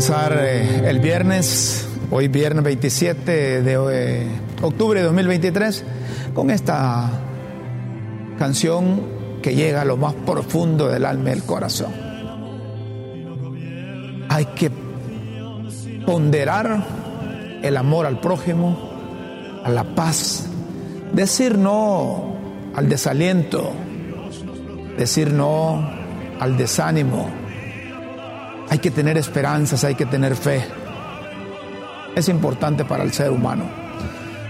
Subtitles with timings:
[0.00, 4.26] comenzar eh, el viernes, hoy viernes 27 de eh,
[4.62, 5.84] octubre de 2023,
[6.32, 7.10] con esta
[8.38, 9.02] canción
[9.42, 11.92] que llega a lo más profundo del alma y del corazón.
[14.30, 14.70] Hay que
[16.06, 16.82] ponderar
[17.62, 18.78] el amor al prójimo,
[19.62, 20.46] a la paz,
[21.12, 22.36] decir no
[22.74, 23.70] al desaliento,
[24.96, 25.90] decir no
[26.40, 27.39] al desánimo.
[28.70, 30.64] Hay que tener esperanzas, hay que tener fe.
[32.14, 33.64] Es importante para el ser humano.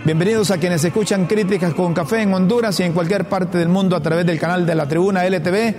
[0.04, 3.97] Bienvenidos a quienes escuchan críticas con café en Honduras y en cualquier parte del mundo
[3.97, 5.75] a través del canal de la tribuna LTV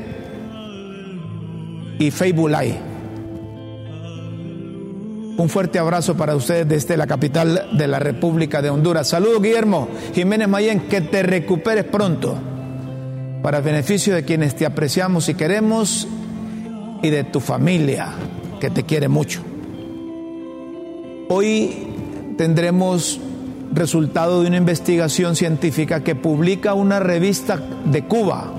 [1.99, 2.79] y Facebook Live.
[5.37, 9.07] Un fuerte abrazo para ustedes desde la capital de la República de Honduras.
[9.07, 12.39] Saludos Guillermo Jiménez Mayén, que te recuperes pronto
[13.43, 16.07] para el beneficio de quienes te apreciamos y queremos
[17.03, 18.13] y de tu familia
[18.61, 19.41] que te quiere mucho.
[21.27, 21.87] Hoy
[22.37, 23.19] tendremos
[23.73, 28.53] resultado de una investigación científica que publica una revista de Cuba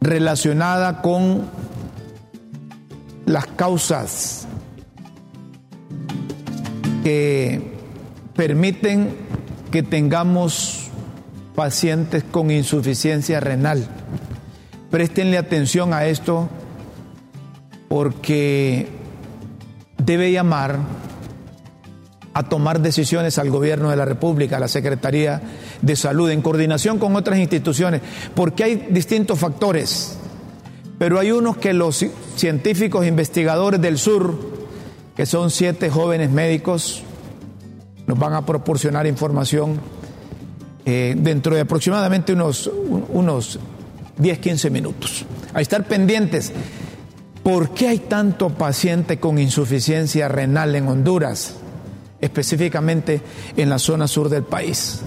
[0.00, 1.42] relacionada con
[3.26, 4.48] las causas
[7.02, 7.74] que
[8.34, 9.16] permiten
[9.70, 10.88] que tengamos
[11.54, 13.86] pacientes con insuficiencia renal.
[14.90, 16.48] Préstenle atención a esto
[17.88, 18.88] porque
[19.98, 20.78] debe llamar
[22.34, 25.40] a tomar decisiones al gobierno de la República, a la Secretaría
[25.80, 28.00] de Salud, en coordinación con otras instituciones,
[28.34, 30.18] porque hay distintos factores,
[30.98, 32.04] pero hay unos que los
[32.34, 34.36] científicos investigadores del sur,
[35.16, 37.04] que son siete jóvenes médicos,
[38.06, 39.78] nos van a proporcionar información
[40.84, 42.70] eh, dentro de aproximadamente unos,
[43.08, 43.58] unos
[44.18, 45.24] 10, 15 minutos.
[45.54, 46.52] A estar pendientes.
[47.44, 51.58] ¿Por qué hay tanto paciente con insuficiencia renal en Honduras?
[52.20, 53.20] específicamente
[53.54, 55.02] en la zona sur del país.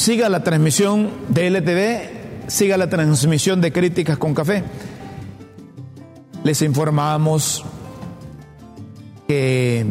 [0.00, 4.64] siga la transmisión de LTV, siga la transmisión de Críticas con Café.
[6.42, 7.62] Les informamos
[9.28, 9.84] que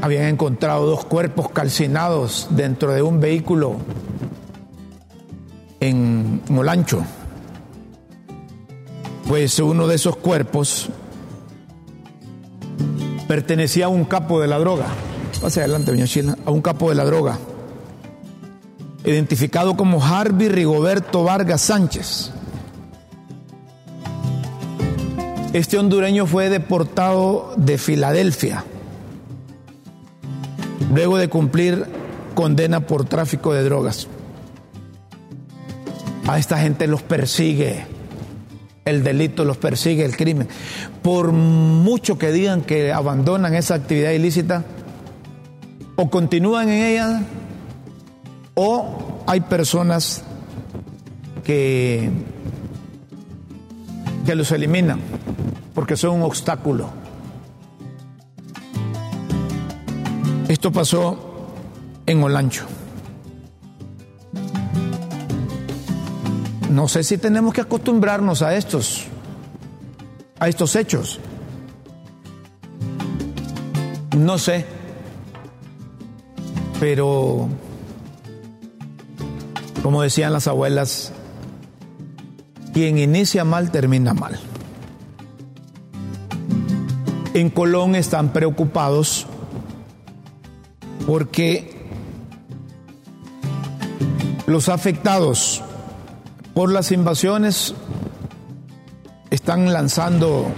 [0.00, 3.76] habían encontrado dos cuerpos calcinados dentro de un vehículo
[6.52, 7.02] en Molancho.
[9.26, 10.90] Pues uno de esos cuerpos
[13.26, 14.86] pertenecía a un capo de la droga.
[15.40, 17.38] Pase adelante, doña Chila, a un capo de la droga.
[19.04, 22.30] Identificado como Harvey Rigoberto Vargas Sánchez.
[25.52, 28.64] Este hondureño fue deportado de Filadelfia
[30.94, 31.86] luego de cumplir
[32.34, 34.08] condena por tráfico de drogas.
[36.32, 37.84] A esta gente los persigue,
[38.86, 40.48] el delito los persigue, el crimen.
[41.02, 44.64] Por mucho que digan que abandonan esa actividad ilícita,
[45.94, 47.22] o continúan en ella,
[48.54, 50.22] o hay personas
[51.44, 52.08] que,
[54.24, 55.00] que los eliminan
[55.74, 56.88] porque son un obstáculo.
[60.48, 61.52] Esto pasó
[62.06, 62.64] en Olancho.
[66.72, 69.04] No sé si tenemos que acostumbrarnos a estos,
[70.38, 71.20] a estos hechos.
[74.16, 74.64] No sé.
[76.80, 77.46] Pero,
[79.82, 81.12] como decían las abuelas,
[82.72, 84.40] quien inicia mal termina mal.
[87.34, 89.26] En Colón están preocupados
[91.06, 91.86] porque
[94.46, 95.62] los afectados
[96.54, 97.74] por las invasiones
[99.30, 100.52] están lanzando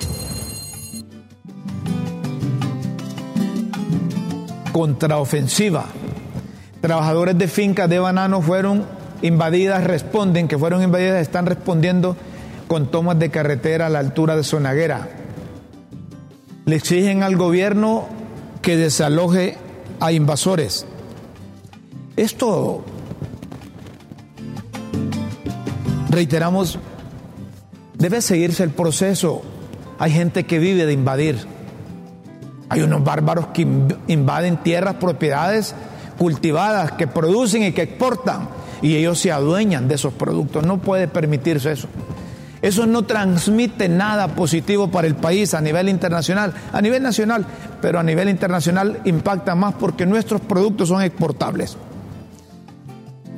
[4.73, 5.87] contraofensiva.
[6.81, 8.85] Trabajadores de fincas de banano fueron
[9.23, 12.17] invadidas, responden que fueron invadidas, están respondiendo
[12.69, 15.09] con tomas de carretera a la altura de Sonaguera
[16.65, 18.07] le exigen al gobierno
[18.63, 19.59] que desaloje
[20.01, 20.87] a invasores.
[22.17, 22.85] Esto,
[26.15, 26.79] reiteramos,
[27.99, 29.43] debe seguirse el proceso.
[29.99, 31.39] Hay gente que vive de invadir.
[32.69, 33.67] Hay unos bárbaros que
[34.07, 35.75] invaden tierras, propiedades
[36.19, 38.49] cultivadas, que producen y que exportan,
[38.83, 40.65] y ellos se adueñan de esos productos.
[40.65, 41.89] No puede permitirse eso.
[42.63, 47.45] Eso no transmite nada positivo para el país a nivel internacional, a nivel nacional,
[47.83, 51.77] pero a nivel internacional impacta más porque nuestros productos son exportables.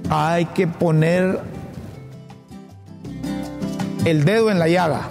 [0.08, 1.40] Hay que poner
[4.06, 5.08] el dedo en la llaga.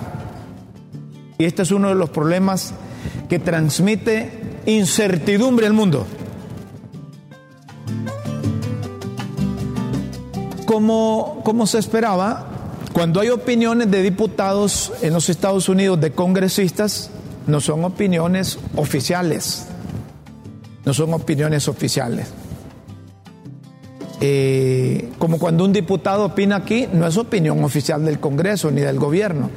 [1.37, 2.73] Y este es uno de los problemas
[3.27, 6.07] que transmite incertidumbre al mundo.
[10.65, 12.47] Como, como se esperaba,
[12.93, 17.11] cuando hay opiniones de diputados en los Estados Unidos, de congresistas,
[17.47, 19.67] no son opiniones oficiales.
[20.85, 22.27] No son opiniones oficiales.
[24.21, 28.99] Eh, como cuando un diputado opina aquí, no es opinión oficial del Congreso ni del
[28.99, 29.49] gobierno.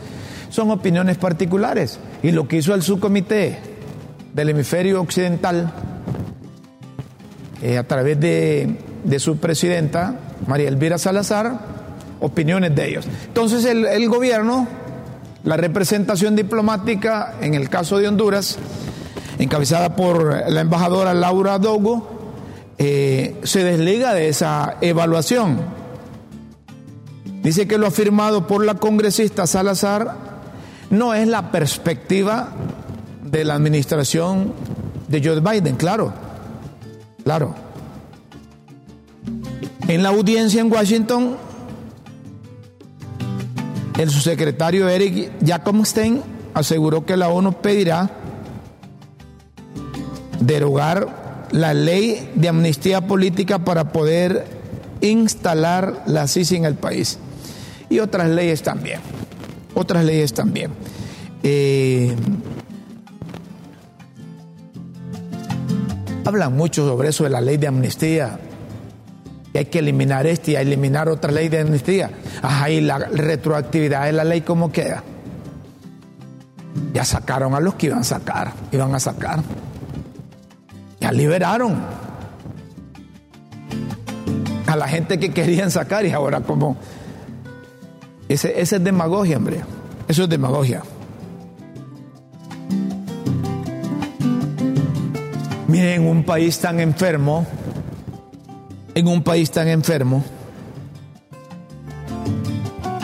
[0.50, 1.98] Son opiniones particulares.
[2.22, 3.58] Y lo que hizo el subcomité
[4.34, 5.72] del hemisferio occidental,
[7.62, 8.78] eh, a través de,
[9.18, 10.14] su presidenta,
[10.46, 11.60] María Elvira Salazar,
[12.20, 13.06] opiniones de ellos.
[13.26, 14.66] Entonces el, gobierno,
[15.44, 18.58] la representación diplomática, en el caso de Honduras,
[19.38, 22.17] encabezada por la embajadora Laura Dogo,
[23.48, 25.58] se desliga de esa evaluación.
[27.42, 30.16] Dice que lo afirmado por la congresista Salazar
[30.90, 32.50] no es la perspectiva
[33.24, 34.52] de la administración
[35.08, 36.12] de Joe Biden, claro,
[37.24, 37.54] claro.
[39.86, 41.36] En la audiencia en Washington,
[43.98, 46.22] el subsecretario Eric Jacobstein
[46.54, 48.10] aseguró que la ONU pedirá
[50.40, 54.46] derogar la ley de amnistía política para poder
[55.00, 57.18] instalar la CICI en el país.
[57.88, 59.00] Y otras leyes también.
[59.74, 60.72] Otras leyes también.
[61.42, 62.14] Eh,
[66.24, 68.38] hablan mucho sobre eso de la ley de amnistía
[69.58, 72.10] hay que eliminar este y eliminar otra ley de amnistía.
[72.42, 75.02] Ajá, y la retroactividad de la ley, ¿cómo queda?
[76.92, 79.40] Ya sacaron a los que iban a sacar, iban a sacar.
[81.12, 81.76] Liberaron
[84.66, 86.76] a la gente que querían sacar y ahora como...
[88.28, 89.62] Ese, ese es demagogia, hombre.
[90.06, 90.82] Eso es demagogia.
[95.66, 97.46] Miren, un país tan enfermo
[98.98, 100.24] en un país tan enfermo,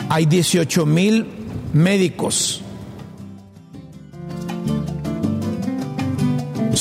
[0.09, 1.25] hay 18 mil
[1.71, 2.64] médicos.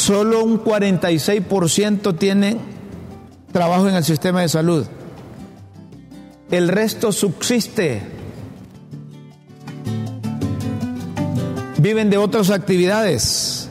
[0.04, 2.58] Solo un 46% tienen
[3.50, 4.84] trabajo en el sistema de salud.
[6.50, 8.02] El resto subsiste.
[11.78, 13.70] Viven de otras actividades.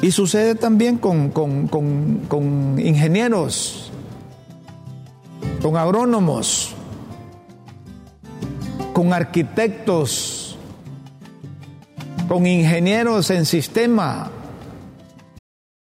[0.00, 3.90] Y sucede también con, con, con, con ingenieros,
[5.60, 6.76] con agrónomos,
[8.92, 10.56] con arquitectos,
[12.28, 14.30] con ingenieros en sistema.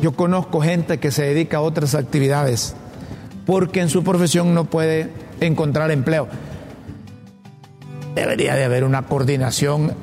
[0.00, 2.74] Yo conozco gente que se dedica a otras actividades
[3.44, 5.10] porque en su profesión no puede
[5.40, 6.28] encontrar empleo.
[8.14, 9.94] Debería de haber una coordinación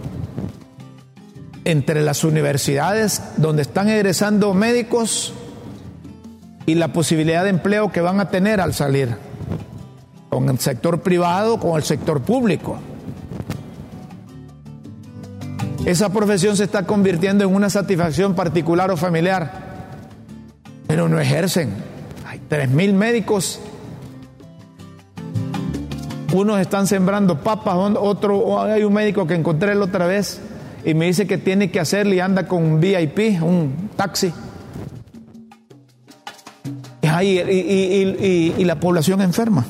[1.65, 5.33] entre las universidades donde están egresando médicos
[6.65, 9.15] y la posibilidad de empleo que van a tener al salir,
[10.29, 12.79] con el sector privado, con el sector público.
[15.87, 19.51] Esa profesión se está convirtiendo en una satisfacción particular o familiar,
[20.85, 21.69] pero no ejercen.
[22.25, 23.61] Hay 3.000 médicos
[26.33, 30.41] unos están sembrando papas, otro, hay un médico que encontré la otra vez
[30.83, 34.33] y me dice que tiene que hacerle y anda con un VIP, un taxi.
[37.21, 39.65] Y, la población enferma.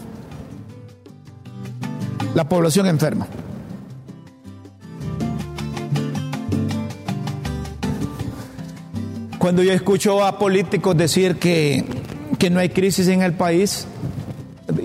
[2.33, 3.27] La población enferma.
[9.48, 11.86] Cuando yo escucho a políticos decir que,
[12.38, 13.88] que no hay crisis en el país,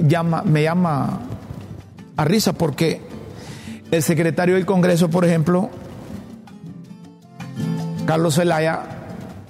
[0.06, 1.18] llama, me llama
[2.16, 3.00] a risa porque
[3.90, 5.68] el secretario del Congreso, por ejemplo,
[8.06, 8.84] Carlos Zelaya,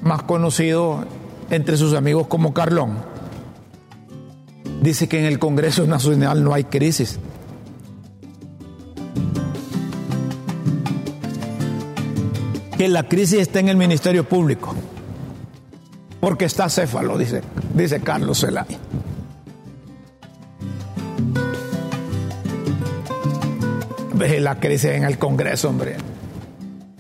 [0.00, 1.04] más conocido
[1.50, 2.96] entre sus amigos como Carlón,
[4.80, 7.18] dice que en el Congreso Nacional no hay crisis.
[12.78, 14.74] Que la crisis está en el Ministerio Público.
[16.22, 17.42] Porque está céfalo, dice,
[17.74, 18.78] dice Carlos Zelaya.
[24.38, 25.96] la crisis en el Congreso, hombre.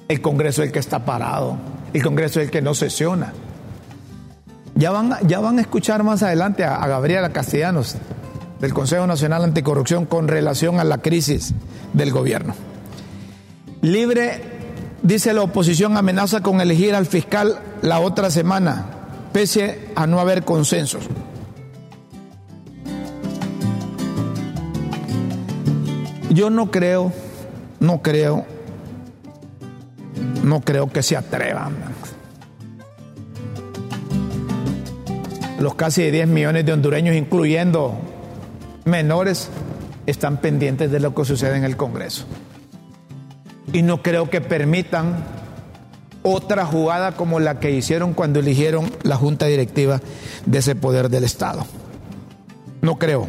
[0.08, 1.56] El Congreso es el que está parado.
[1.92, 3.32] El Congreso es el que no sesiona.
[4.74, 7.94] Ya van, ya van a escuchar más adelante a, a Gabriela Castellanos
[8.58, 11.54] del Consejo Nacional Anticorrupción con relación a la crisis
[11.92, 12.56] del gobierno.
[13.82, 14.42] Libre,
[15.04, 18.86] dice la oposición, amenaza con elegir al fiscal la otra semana,
[19.32, 21.04] pese a no haber consensos.
[26.30, 27.12] Yo no creo,
[27.80, 28.46] no creo,
[30.42, 31.74] no creo que se atrevan.
[35.60, 37.94] Los casi 10 millones de hondureños, incluyendo
[38.84, 39.50] menores,
[40.06, 42.24] están pendientes de lo que sucede en el Congreso.
[43.72, 45.24] Y no creo que permitan
[46.22, 50.00] otra jugada como la que hicieron cuando eligieron la junta directiva
[50.46, 51.66] de ese poder del Estado.
[52.80, 53.28] No creo.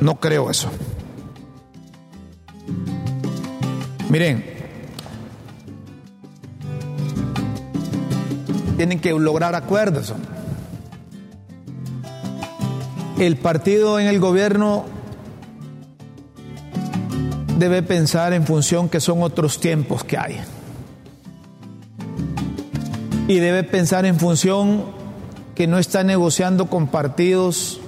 [0.00, 0.70] No creo eso.
[4.10, 4.44] Miren,
[8.76, 10.12] tienen que lograr acuerdos.
[13.18, 14.84] El partido en el gobierno
[17.58, 20.40] debe pensar en función que son otros tiempos que hay.
[23.28, 24.84] Y debe pensar en función
[25.54, 27.80] que no está negociando con partidos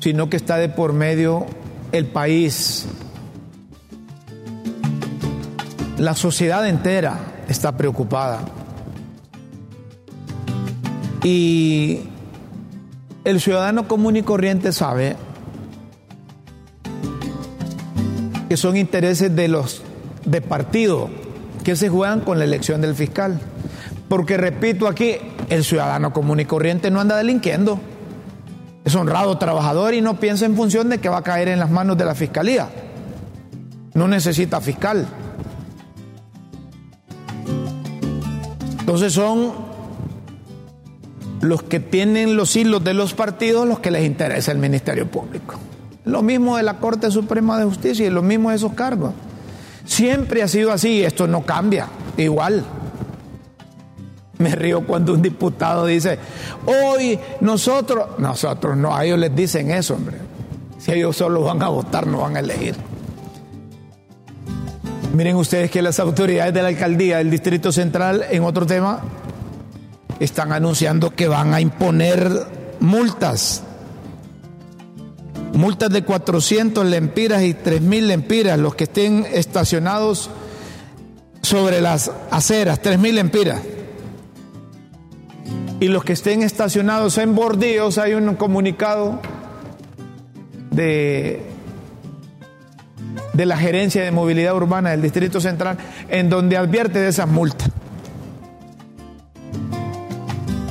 [0.00, 1.46] sino que está de por medio
[1.92, 2.86] el país.
[5.96, 8.40] La sociedad entera está preocupada.
[11.24, 12.00] Y
[13.24, 15.16] el ciudadano común y corriente sabe
[18.48, 19.82] que son intereses de los
[20.24, 21.10] de partido
[21.64, 23.40] que se juegan con la elección del fiscal.
[24.08, 25.16] Porque repito aquí,
[25.50, 27.80] el ciudadano común y corriente no anda delinquiendo
[28.88, 31.70] es honrado trabajador y no piensa en función de que va a caer en las
[31.70, 32.70] manos de la fiscalía.
[33.92, 35.06] No necesita fiscal.
[38.80, 39.52] Entonces son
[41.42, 45.56] los que tienen los hilos de los partidos los que les interesa el Ministerio Público.
[46.08, 49.12] Lo mismo de la Corte Suprema de Justicia y lo mismo de esos cargos.
[49.84, 51.86] Siempre ha sido así, esto no cambia,
[52.16, 52.64] igual.
[54.38, 56.18] Me río cuando un diputado dice,
[56.64, 60.16] hoy nosotros, nosotros no, a ellos les dicen eso, hombre.
[60.78, 62.74] Si ellos solo van a votar, no van a elegir.
[65.12, 69.02] Miren ustedes que las autoridades de la alcaldía del Distrito Central, en otro tema,
[70.20, 72.46] están anunciando que van a imponer
[72.80, 73.62] multas.
[75.58, 80.30] Multas de 400 lempiras y 3.000 lempiras, los que estén estacionados
[81.42, 83.60] sobre las aceras, 3.000 lempiras.
[85.80, 89.20] Y los que estén estacionados en bordillos, hay un comunicado
[90.70, 91.42] de,
[93.32, 95.76] de la Gerencia de Movilidad Urbana del Distrito Central
[96.08, 97.67] en donde advierte de esas multas.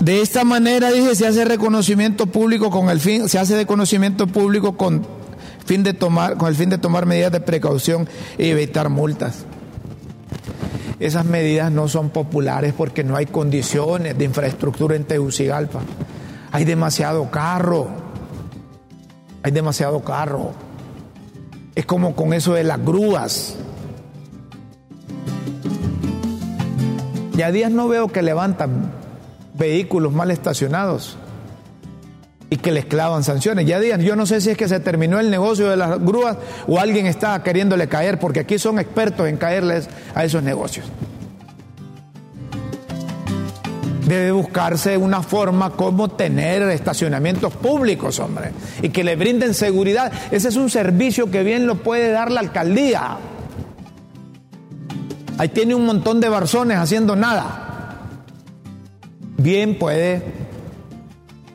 [0.08, 5.06] De esta manera, dije, se hace reconocimiento público con el fin, se hace público con
[5.66, 9.44] fin de tomar, con el fin de tomar medidas de precaución y evitar multas.
[11.02, 15.82] Esas medidas no son populares porque no hay condiciones de infraestructura en Tegucigalpa.
[16.54, 17.90] Hay demasiado carro.
[19.44, 20.54] Hay demasiado carro.
[21.76, 23.56] Es como con eso de las grúas.
[27.34, 28.97] Ya días no veo que levantan
[29.58, 31.18] vehículos mal estacionados
[32.50, 33.66] y que les clavan sanciones.
[33.66, 36.38] Ya días, yo no sé si es que se terminó el negocio de las grúas
[36.68, 40.86] o alguien está queriéndole caer, porque aquí son expertos en caerles a esos negocios.
[44.06, 50.14] Debe buscarse una forma como tener estacionamientos públicos, hombre, y que le brinden seguridad.
[50.32, 53.18] Ese es un servicio que bien lo puede dar la alcaldía.
[55.38, 57.67] Ahí tiene un montón de barzones haciendo nada
[59.48, 60.22] bien puede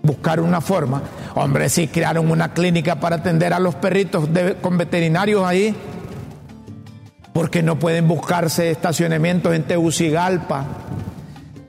[0.03, 1.03] buscar una forma.
[1.35, 4.31] Hombre, si crearon una clínica para atender a los perritos
[4.63, 5.77] con veterinarios ahí,
[7.35, 10.65] porque no pueden buscarse estacionamientos en Tegucigalpa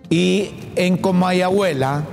[0.10, 2.04] y en Comayabuela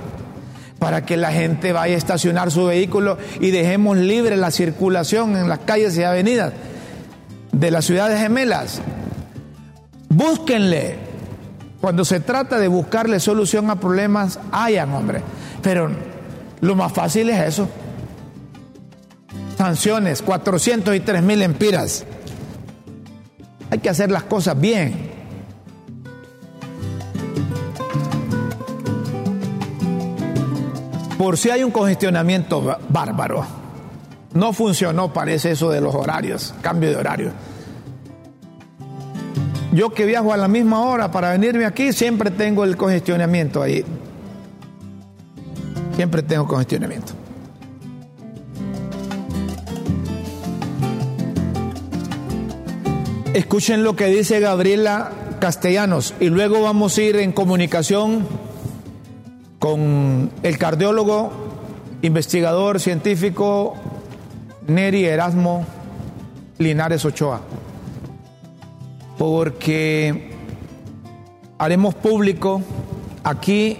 [0.77, 5.47] para que la gente vaya a estacionar su vehículo y dejemos libre la circulación en
[5.47, 6.51] las calles y avenidas
[7.53, 8.81] de las ciudades gemelas.
[10.09, 11.10] Búsquenle
[11.81, 15.23] cuando se trata de buscarle solución a problemas, hayan, hombre.
[15.63, 15.89] Pero
[16.61, 17.67] lo más fácil es eso.
[19.57, 22.05] Sanciones, 400 y 3 mil empiras.
[23.71, 25.09] Hay que hacer las cosas bien.
[31.17, 33.45] Por si hay un congestionamiento bárbaro.
[34.33, 37.31] No funcionó, parece eso de los horarios, cambio de horario.
[39.73, 43.85] Yo que viajo a la misma hora para venirme aquí, siempre tengo el congestionamiento ahí.
[45.95, 47.13] Siempre tengo congestionamiento.
[53.33, 58.27] Escuchen lo que dice Gabriela Castellanos y luego vamos a ir en comunicación
[59.57, 61.31] con el cardiólogo,
[62.01, 63.75] investigador científico
[64.67, 65.65] Neri Erasmo
[66.57, 67.41] Linares Ochoa
[69.21, 70.31] porque
[71.59, 72.63] haremos público
[73.23, 73.77] aquí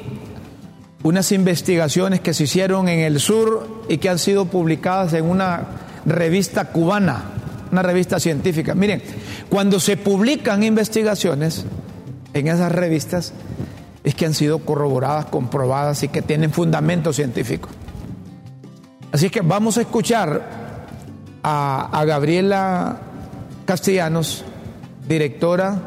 [1.02, 5.66] unas investigaciones que se hicieron en el sur y que han sido publicadas en una
[6.06, 7.24] revista cubana,
[7.72, 8.76] una revista científica.
[8.76, 9.02] Miren,
[9.50, 11.66] cuando se publican investigaciones
[12.36, 13.34] en esas revistas,
[14.04, 17.68] es que han sido corroboradas, comprobadas y que tienen fundamento científico.
[19.12, 20.40] Así que vamos a escuchar
[21.42, 23.00] a, a Gabriela
[23.66, 24.46] Castellanos
[25.12, 25.78] directora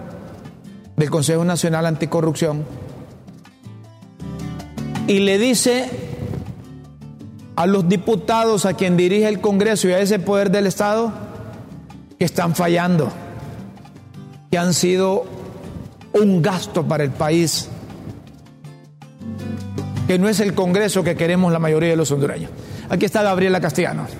[0.97, 2.65] del Consejo Nacional Anticorrupción,
[5.07, 5.89] y le dice
[7.57, 11.13] a los diputados a quien dirige el Congreso y a ese poder del Estado
[12.19, 13.11] que están fallando,
[14.51, 15.25] que han sido
[16.13, 17.69] un gasto para el país,
[20.07, 22.51] que no es el Congreso que queremos la mayoría de los hondureños.
[22.91, 24.11] Aquí está Gabriela Castellanos.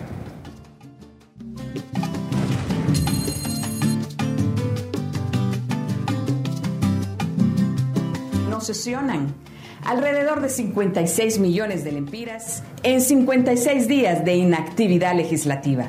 [8.65, 9.35] Sesionan
[9.85, 15.89] alrededor de 56 millones de lempiras en 56 días de inactividad legislativa.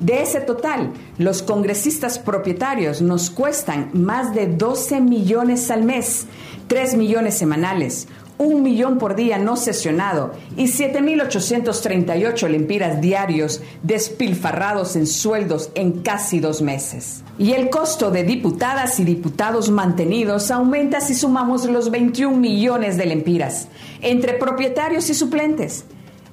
[0.00, 6.26] De ese total, los congresistas propietarios nos cuestan más de 12 millones al mes,
[6.66, 8.06] 3 millones semanales,
[8.38, 16.40] un millón por día no sesionado y 7.838 lempiras diarios despilfarrados en sueldos en casi
[16.40, 17.22] dos meses.
[17.38, 23.06] Y el costo de diputadas y diputados mantenidos aumenta si sumamos los 21 millones de
[23.06, 23.68] lempiras
[24.02, 25.84] entre propietarios y suplentes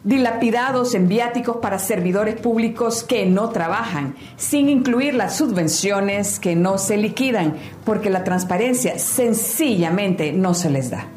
[0.04, 6.78] dilapidados en viáticos para servidores públicos que no trabajan, sin incluir las subvenciones que no
[6.78, 11.08] se liquidan, porque la transparencia sencillamente no se les da.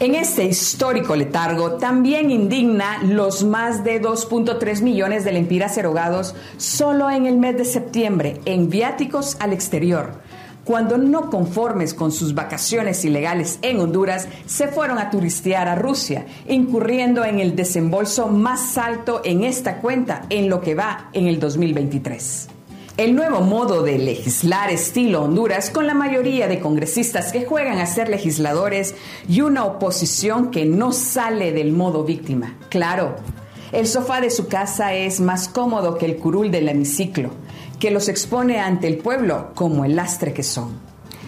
[0.00, 7.10] En este histórico letargo también indigna los más de 2.3 millones de lempiras erogados solo
[7.10, 10.20] en el mes de septiembre en viáticos al exterior,
[10.68, 16.26] cuando no conformes con sus vacaciones ilegales en Honduras, se fueron a turistear a Rusia,
[16.46, 21.40] incurriendo en el desembolso más alto en esta cuenta en lo que va en el
[21.40, 22.50] 2023.
[22.98, 27.86] El nuevo modo de legislar estilo Honduras, con la mayoría de congresistas que juegan a
[27.86, 28.96] ser legisladores
[29.28, 32.56] y una oposición que no sale del modo víctima.
[32.70, 33.14] Claro,
[33.70, 37.30] el sofá de su casa es más cómodo que el curul del hemiciclo,
[37.78, 40.80] que los expone ante el pueblo como el lastre que son.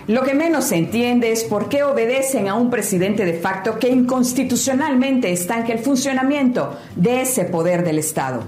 [0.09, 3.91] Lo que menos se entiende es por qué obedecen a un presidente de facto que
[3.91, 8.43] inconstitucionalmente estanca el funcionamiento de ese poder del Estado.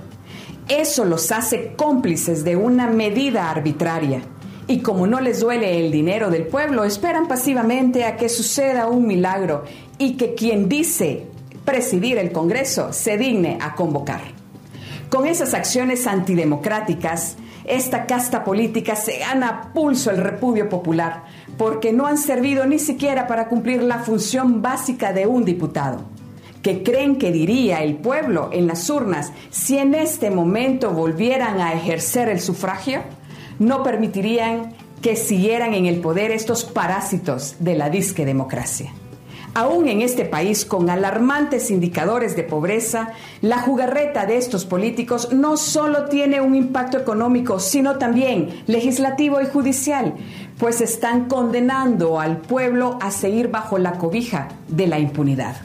[0.68, 4.22] Eso los hace cómplices de una medida arbitraria.
[4.68, 9.06] Y como no les duele el dinero del pueblo, esperan pasivamente a que suceda un
[9.06, 9.64] milagro
[9.98, 11.26] y que quien dice
[11.64, 14.20] presidir el Congreso se digne a convocar.
[15.10, 21.24] Con esas acciones antidemocráticas, esta casta política se gana a pulso el repudio popular,
[21.58, 26.11] porque no han servido ni siquiera para cumplir la función básica de un diputado
[26.62, 31.74] que creen que diría el pueblo en las urnas si en este momento volvieran a
[31.74, 33.02] ejercer el sufragio,
[33.58, 38.92] no permitirían que siguieran en el poder estos parásitos de la disque democracia.
[39.54, 43.10] Aún en este país con alarmantes indicadores de pobreza,
[43.42, 49.46] la jugarreta de estos políticos no solo tiene un impacto económico, sino también legislativo y
[49.46, 50.14] judicial,
[50.58, 55.56] pues están condenando al pueblo a seguir bajo la cobija de la impunidad.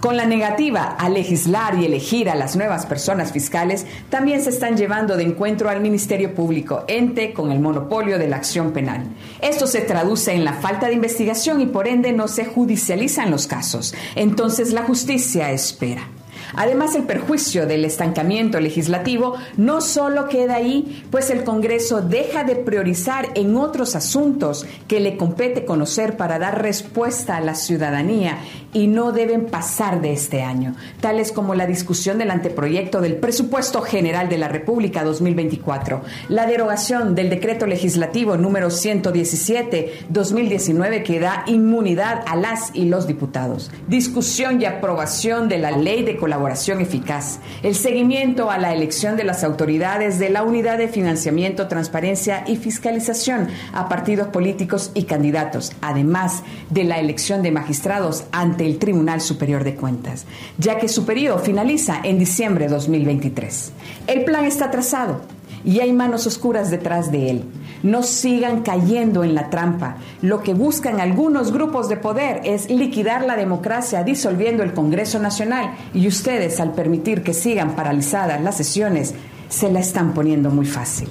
[0.00, 4.76] Con la negativa a legislar y elegir a las nuevas personas fiscales, también se están
[4.76, 9.08] llevando de encuentro al Ministerio Público, ente con el monopolio de la acción penal.
[9.40, 13.48] Esto se traduce en la falta de investigación y por ende no se judicializan los
[13.48, 13.92] casos.
[14.14, 16.06] Entonces la justicia espera.
[16.54, 22.56] Además, el perjuicio del estancamiento legislativo no solo queda ahí, pues el Congreso deja de
[22.56, 28.38] priorizar en otros asuntos que le compete conocer para dar respuesta a la ciudadanía
[28.72, 33.80] y no deben pasar de este año, tales como la discusión del anteproyecto del Presupuesto
[33.82, 42.22] General de la República 2024, la derogación del decreto legislativo número 117-2019 que da inmunidad
[42.26, 46.37] a las y los diputados, discusión y aprobación de la ley de colaboración
[46.80, 52.44] eficaz, el seguimiento a la elección de las autoridades de la Unidad de Financiamiento, Transparencia
[52.46, 58.78] y Fiscalización a partidos políticos y candidatos, además de la elección de magistrados ante el
[58.78, 60.26] Tribunal Superior de Cuentas,
[60.58, 63.72] ya que su periodo finaliza en diciembre de 2023.
[64.06, 67.44] El plan está trazado y hay manos oscuras detrás de él.
[67.82, 69.96] No sigan cayendo en la trampa.
[70.22, 75.74] Lo que buscan algunos grupos de poder es liquidar la democracia disolviendo el Congreso Nacional
[75.94, 79.14] y ustedes al permitir que sigan paralizadas las sesiones
[79.48, 81.08] se la están poniendo muy fácil.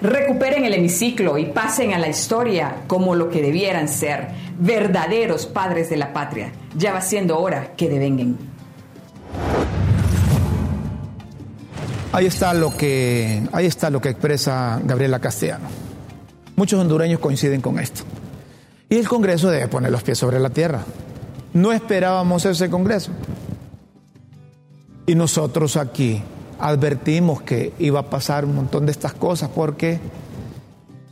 [0.00, 4.28] Recuperen el hemiciclo y pasen a la historia como lo que debieran ser,
[4.58, 6.52] verdaderos padres de la patria.
[6.76, 8.51] Ya va siendo hora que devenguen.
[12.12, 15.64] Ahí está lo que, ahí está lo que expresa Gabriela Castellano.
[16.56, 18.02] Muchos hondureños coinciden con esto.
[18.90, 20.82] Y el Congreso debe poner los pies sobre la tierra.
[21.54, 23.12] No esperábamos ese Congreso.
[25.06, 26.22] Y nosotros aquí
[26.60, 29.98] advertimos que iba a pasar un montón de estas cosas porque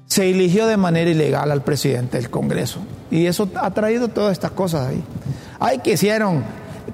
[0.07, 2.81] se eligió de manera ilegal al presidente del Congreso.
[3.11, 5.03] Y eso ha traído todas estas cosas ahí.
[5.59, 6.45] Ahí quisieron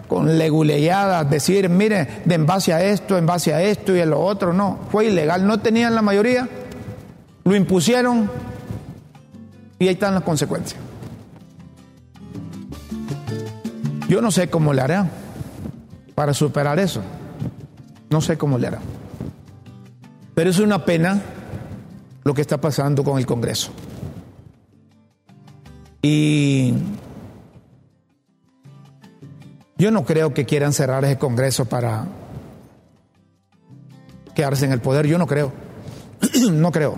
[0.09, 4.07] con leguleyadas, decir, mire, de en base a esto, en base a esto y a
[4.07, 6.49] lo otro, no, fue ilegal, no tenían la mayoría,
[7.45, 8.31] lo impusieron
[9.79, 10.81] y ahí están las consecuencias.
[14.09, 15.11] Yo no sé cómo le harán
[16.15, 17.03] para superar eso,
[18.11, 18.83] no sé cómo le harán.
[20.35, 21.21] Pero es una pena
[22.23, 23.73] lo que está pasando con el Congreso.
[26.03, 26.75] Y
[29.79, 32.07] yo no creo que quieran cerrar ese Congreso para
[34.35, 35.53] quedarse en el poder, yo no creo.
[36.53, 36.97] no creo.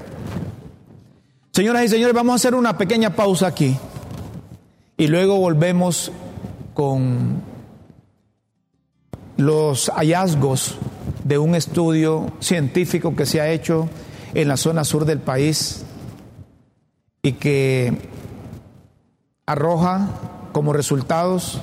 [1.53, 3.77] Señoras y señores, vamos a hacer una pequeña pausa aquí
[4.97, 6.13] y luego volvemos
[6.75, 7.43] con
[9.37, 10.77] los hallazgos
[11.25, 13.89] de un estudio científico que se ha hecho
[14.35, 15.85] en la zona sur del país
[17.23, 17.99] y que
[19.47, 20.09] arroja
[20.53, 21.61] como resultados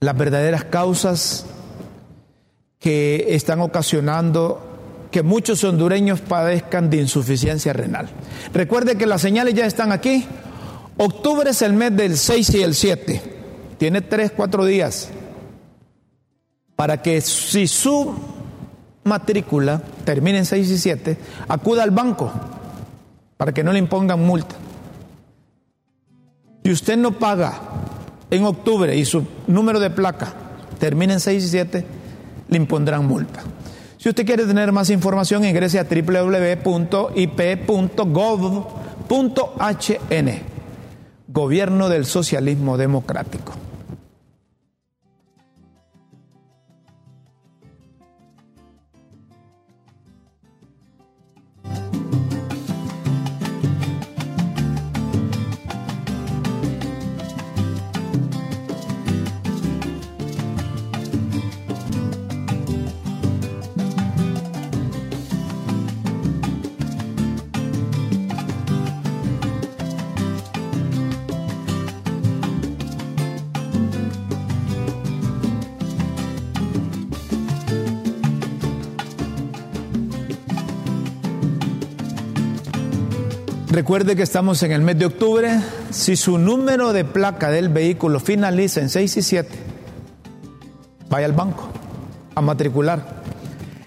[0.00, 1.46] las verdaderas causas
[2.78, 4.62] que están ocasionando
[5.10, 8.08] que muchos hondureños padezcan de insuficiencia renal.
[8.52, 10.26] Recuerde que las señales ya están aquí.
[10.98, 13.22] Octubre es el mes del 6 y el 7.
[13.78, 15.10] Tiene 3, 4 días
[16.74, 18.14] para que si su
[19.04, 21.16] matrícula termina en 6 y 7,
[21.48, 22.30] acuda al banco
[23.36, 24.54] para que no le impongan multa.
[26.62, 27.58] Si usted no paga
[28.30, 30.32] en octubre y su número de placa
[30.78, 31.86] termina en 6 y 7,
[32.48, 33.42] le impondrán multa.
[33.98, 36.60] Si usted quiere tener más información, ingrese a www.ip.gov.hn,
[41.28, 43.65] Gobierno del Socialismo Democrático.
[83.76, 85.60] Recuerde que estamos en el mes de octubre.
[85.90, 89.50] Si su número de placa del vehículo finaliza en 6 y 7,
[91.10, 91.68] vaya al banco
[92.34, 93.20] a matricular.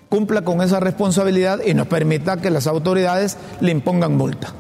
[0.08, 4.54] Cumpla con esa responsabilidad y no permita que las autoridades le impongan multa.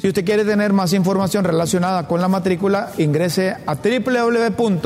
[0.00, 4.76] Si usted quiere tener más información relacionada con la matrícula, ingrese a www.ip.gov.hn,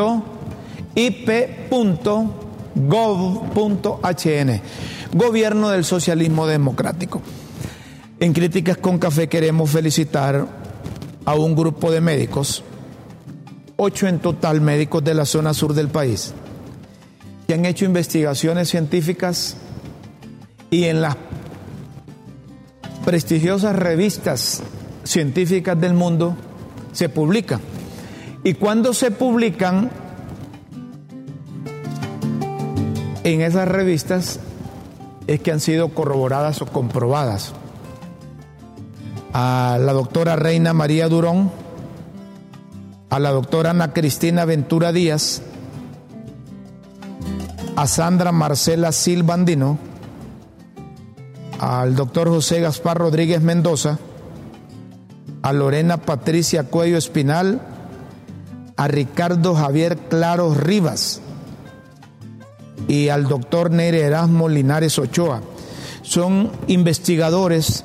[5.13, 7.21] Gobierno del Socialismo Democrático.
[8.21, 10.47] En Críticas con Café queremos felicitar
[11.25, 12.63] a un grupo de médicos,
[13.79, 16.35] ocho en total médicos de la zona sur del país,
[17.47, 19.57] que han hecho investigaciones científicas
[20.69, 21.17] y en las
[23.07, 24.63] prestigiosas revistas
[25.03, 26.37] científicas del mundo
[26.93, 27.63] se publican.
[28.45, 29.91] Y cuando se publican
[33.25, 34.41] en esas revistas
[35.27, 37.55] es que han sido corroboradas o comprobadas
[39.33, 41.51] a la doctora Reina María Durón,
[43.11, 45.43] a la doctora Ana Cristina Ventura Díaz,
[47.77, 49.79] a Sandra Marcela Silvandino,
[51.59, 53.99] al doctor José Gaspar Rodríguez Mendoza,
[55.43, 57.61] a Lorena Patricia Cuello Espinal,
[58.77, 61.21] a Ricardo Javier Claros Rivas
[62.89, 65.43] y al doctor Nere Erasmo Linares Ochoa.
[66.03, 67.85] Son investigadores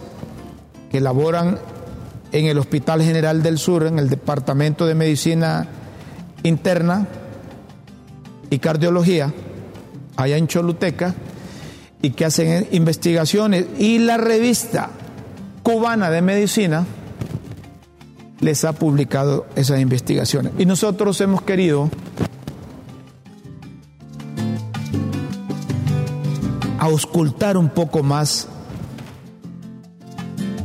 [0.95, 1.59] que laboran
[2.31, 5.67] en el Hospital General del Sur, en el Departamento de Medicina
[6.43, 7.05] Interna
[8.49, 9.33] y Cardiología,
[10.15, 11.13] allá en Choluteca,
[12.01, 13.65] y que hacen investigaciones.
[13.77, 14.89] Y la revista
[15.63, 16.85] cubana de medicina
[18.39, 20.53] les ha publicado esas investigaciones.
[20.57, 21.89] Y nosotros hemos querido
[26.79, 28.47] auscultar un poco más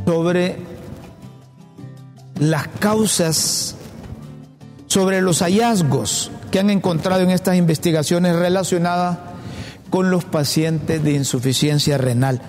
[0.06, 0.56] sobre
[2.38, 3.76] las causas,
[4.86, 9.18] sobre los hallazgos que han encontrado en estas investigaciones relacionadas
[9.90, 12.40] con los pacientes de insuficiencia renal.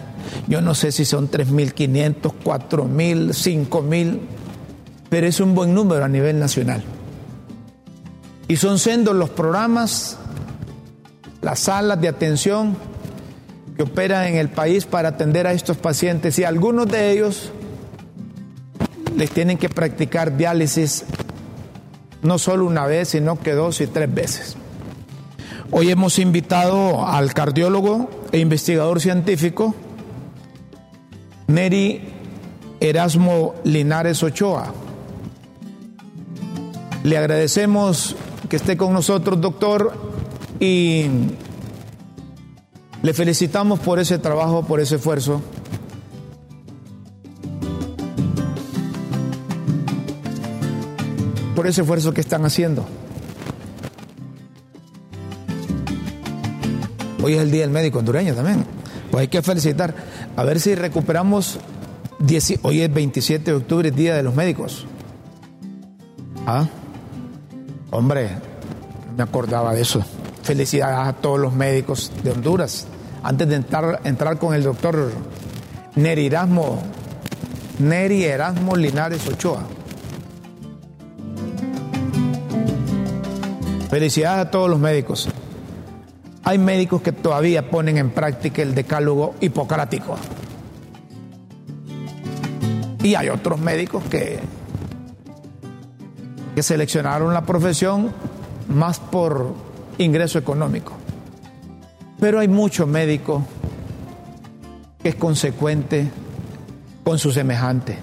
[0.47, 4.19] Yo no sé si son 3.500, 4.000, 5.000,
[5.09, 6.83] pero es un buen número a nivel nacional.
[8.47, 10.17] Y son siendo los programas,
[11.41, 12.75] las salas de atención
[13.81, 17.51] que operan en el país para atender a estos pacientes y algunos de ellos
[19.17, 21.03] les tienen que practicar diálisis
[22.21, 24.55] no solo una vez, sino que dos y tres veces.
[25.71, 29.73] Hoy hemos invitado al cardiólogo e investigador científico
[31.47, 32.03] Neri
[32.79, 34.71] Erasmo Linares Ochoa.
[37.03, 38.15] Le agradecemos
[38.47, 39.91] que esté con nosotros, doctor,
[40.59, 41.07] y
[43.03, 45.41] le felicitamos por ese trabajo, por ese esfuerzo.
[51.55, 52.85] Por ese esfuerzo que están haciendo.
[57.23, 58.65] Hoy es el Día del Médico Hondureño también.
[59.11, 59.93] Pues hay que felicitar.
[60.35, 61.59] A ver si recuperamos.
[62.61, 64.85] hoy es 27 de octubre, Día de los Médicos.
[66.47, 66.67] Ah,
[67.91, 68.29] hombre,
[69.15, 70.03] Me acordaba de eso.
[70.43, 72.87] Felicidades a todos los médicos de Honduras.
[73.23, 75.11] Antes de entrar, entrar con el doctor
[75.95, 76.81] Neri Erasmo,
[77.79, 79.61] Neri Erasmo Linares Ochoa.
[83.89, 85.29] Felicidades a todos los médicos.
[86.43, 90.15] Hay médicos que todavía ponen en práctica el decálogo hipocrático.
[93.03, 94.39] Y hay otros médicos que,
[96.55, 98.11] que seleccionaron la profesión
[98.69, 99.53] más por
[100.01, 100.93] ingreso económico.
[102.19, 103.43] Pero hay muchos médicos
[105.01, 106.09] que es consecuente
[107.03, 107.97] con su semejante.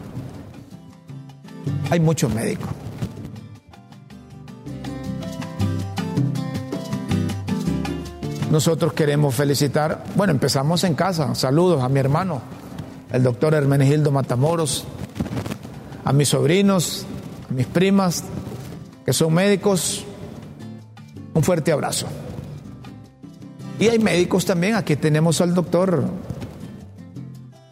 [1.91, 2.69] Hay muchos médicos.
[8.51, 12.41] Nosotros queremos felicitar, bueno, empezamos en casa, saludos a mi hermano,
[13.13, 14.85] el doctor Hermenegildo Matamoros,
[16.03, 17.05] a mis sobrinos,
[17.51, 18.25] a mis primas,
[19.05, 20.07] que son médicos,
[21.39, 22.09] un fuerte abrazo.
[23.79, 26.05] Y hay médicos también, aquí tenemos al doctor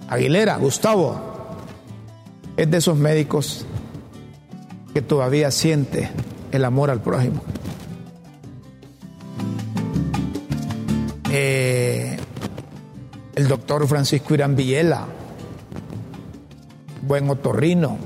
[0.08, 1.20] Aguilera, Gustavo,
[2.56, 3.66] es de esos médicos
[4.94, 6.08] que todavía siente
[6.52, 7.42] el amor al prójimo.
[11.32, 12.18] Eh,
[13.34, 15.06] el doctor Francisco Irán Villela,
[17.02, 17.98] buen otorrino,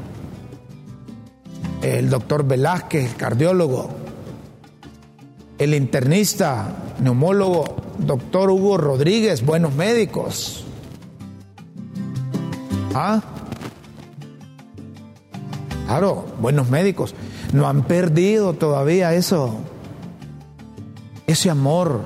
[1.82, 3.90] el doctor Velázquez, el cardiólogo,
[5.60, 7.66] el internista, neumólogo,
[7.98, 10.64] doctor Hugo Rodríguez, buenos médicos.
[12.94, 13.20] ¿Ah?
[15.86, 17.14] Claro, buenos médicos.
[17.52, 19.58] No han perdido todavía eso,
[21.26, 22.00] ese amor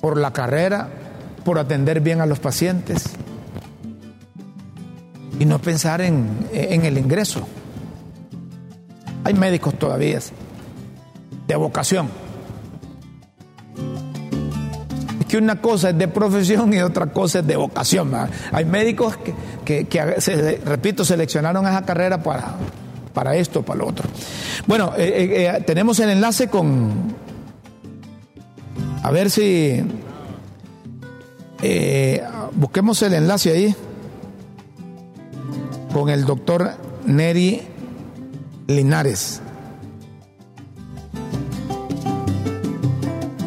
[0.00, 0.88] por la carrera,
[1.44, 3.04] por atender bien a los pacientes
[5.38, 7.46] y no pensar en, en el ingreso.
[9.22, 10.18] Hay médicos todavía
[11.46, 12.25] de vocación.
[15.28, 18.12] Que una cosa es de profesión y otra cosa es de vocación.
[18.52, 19.18] Hay médicos
[19.64, 22.54] que, que, repito, seleccionaron esa carrera para,
[23.12, 24.08] para esto, para lo otro.
[24.66, 27.14] Bueno, eh, eh, eh, tenemos el enlace con
[29.02, 29.82] a ver si
[32.52, 33.74] busquemos el enlace ahí
[35.92, 36.72] con el doctor
[37.06, 37.62] Neri
[38.66, 39.40] Linares.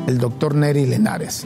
[0.08, 1.46] El doctor Neri Linares.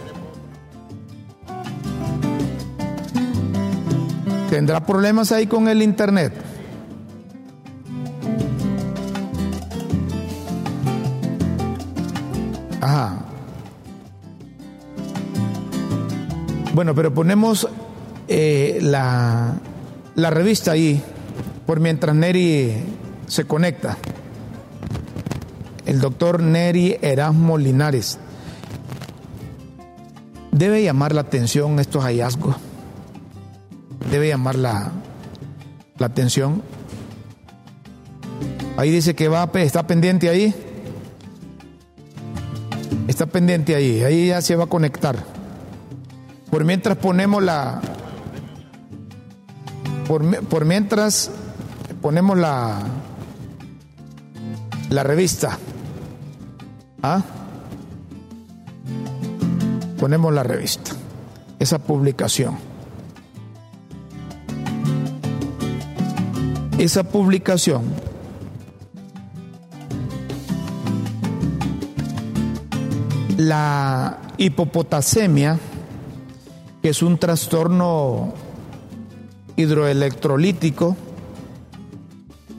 [4.54, 6.32] ¿Tendrá problemas ahí con el internet?
[12.80, 13.26] Ajá.
[16.76, 17.68] Bueno, pero ponemos
[18.28, 19.56] eh, la,
[20.14, 21.02] la revista ahí,
[21.66, 22.76] por mientras Neri
[23.26, 23.98] se conecta.
[25.88, 28.20] El doctor Neri Erasmo Linares.
[30.52, 32.56] Debe llamar la atención estos hallazgos.
[34.14, 34.92] Debe llamar la,
[35.98, 36.62] la atención.
[38.78, 40.54] Ahí dice que va, está pendiente ahí.
[43.08, 44.04] Está pendiente ahí.
[44.04, 45.16] Ahí ya se va a conectar.
[46.52, 47.82] Por mientras ponemos la.
[50.08, 51.32] Por, mientras
[52.00, 52.84] ponemos la.
[54.92, 55.58] La revista.
[57.02, 57.24] ¿Ah?
[60.00, 60.92] Ponemos la revista.
[61.58, 62.73] Esa publicación.
[66.84, 67.84] Esa publicación.
[73.38, 75.58] La hipopotasemia
[76.82, 78.34] que es un trastorno
[79.56, 80.98] hidroelectrolítico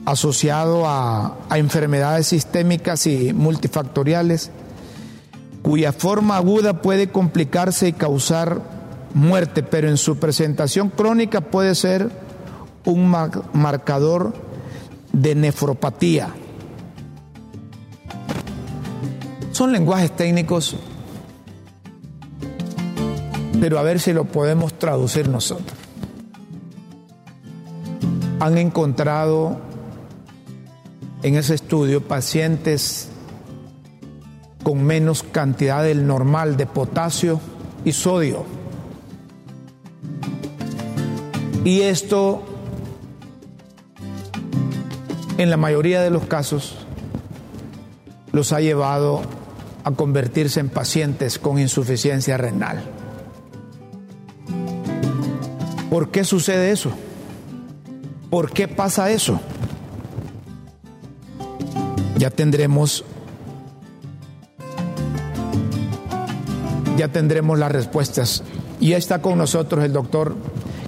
[0.05, 4.49] asociado a, enfermedades sistémicas y multifactoriales,
[5.61, 8.59] cuya forma aguda puede complicarse y causar
[9.13, 12.24] muerte, pero en su presentación crónica puede ser
[12.85, 14.33] un marcador
[15.11, 16.29] de nefropatía.
[19.51, 20.75] Son lenguajes técnicos
[23.59, 25.77] pero a ver si lo podemos traducir nosotros.
[28.39, 29.57] Han encontrado
[31.23, 33.09] en ese estudio pacientes
[34.63, 37.39] con menos cantidad del normal de potasio
[37.83, 38.45] y sodio.
[41.63, 42.43] Y esto,
[45.37, 46.77] en la mayoría de los casos,
[48.31, 49.21] los ha llevado
[49.83, 52.83] a convertirse en pacientes con insuficiencia renal.
[55.89, 56.91] ¿Por qué sucede eso?
[58.29, 59.39] ¿Por qué pasa eso?
[62.17, 63.05] Ya tendremos
[66.97, 68.43] ya tendremos las respuestas.
[68.79, 70.35] Y está con nosotros el doctor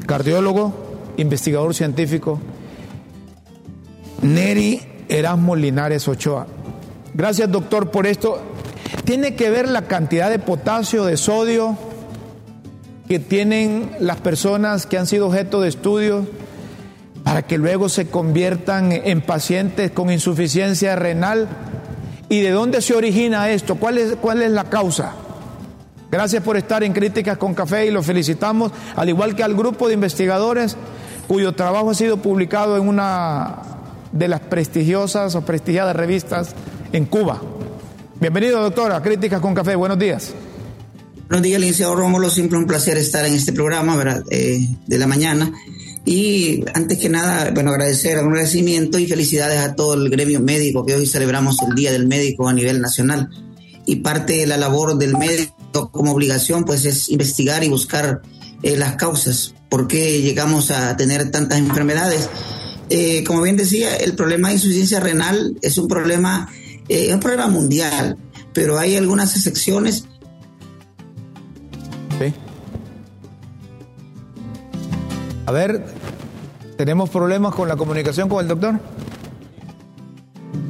[0.06, 0.74] cardiólogo,
[1.18, 2.39] investigador científico,
[4.22, 6.47] Neri Erasmo Linares Ochoa.
[7.13, 8.41] Gracias doctor por esto.
[9.05, 11.78] Tiene que ver la cantidad de potasio, de sodio
[13.07, 16.28] que tienen las personas que han sido objeto de estudio
[17.24, 21.47] para que luego se conviertan en pacientes con insuficiencia renal.
[22.30, 23.76] ¿Y de dónde se origina esto?
[23.76, 25.13] ¿Cuál es, cuál es la causa?
[26.11, 29.88] Gracias por estar en Críticas con Café y lo felicitamos, al igual que al grupo
[29.88, 30.78] de investigadores
[31.28, 33.76] cuyo trabajo ha sido publicado en una
[34.12, 36.53] de las prestigiosas o prestigiadas revistas
[36.91, 37.41] en Cuba.
[38.20, 40.34] Bienvenido, doctora, Críticas con Café, buenos días.
[41.30, 44.24] Buenos días, licenciado Rómulo, siempre un placer estar en este programa.
[44.30, 45.51] Eh, de la mañana.
[46.05, 50.86] Y antes que nada, bueno, agradecer, un agradecimiento y felicidades a todo el gremio médico
[50.86, 53.30] que hoy celebramos el Día del Médico a nivel nacional.
[53.86, 58.22] Y parte de la labor del médico como obligación, pues es investigar y buscar
[58.64, 62.30] eh, las causas, por qué llegamos a tener tantas enfermedades.
[62.90, 66.50] Eh, como bien decía, el problema de insuficiencia renal es un problema,
[66.88, 68.18] eh, un problema mundial,
[68.54, 70.06] pero hay algunas excepciones.
[72.20, 72.34] Sí.
[75.46, 75.86] A ver,
[76.78, 78.80] ¿tenemos problemas con la comunicación con el doctor?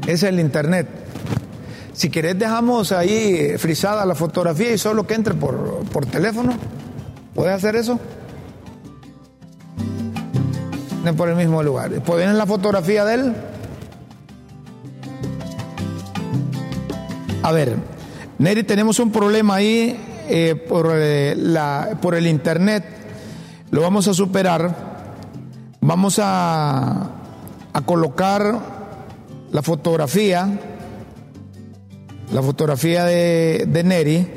[0.08, 0.88] Es el internet.
[1.94, 6.54] Si querés dejamos ahí frisada la fotografía y solo que entre por, por teléfono.
[7.34, 8.00] ¿Puedes hacer eso?
[11.16, 11.92] Por el mismo lugar.
[12.02, 13.36] ¿Pueden la fotografía de él?
[17.44, 17.76] A ver,
[18.40, 19.98] Neri, tenemos un problema ahí
[20.28, 22.84] eh, por, eh, la, por el internet
[23.70, 24.76] lo vamos a superar,
[25.82, 27.10] vamos a,
[27.74, 28.60] a colocar
[29.52, 30.60] la fotografía,
[32.32, 34.28] la fotografía de, de Neri,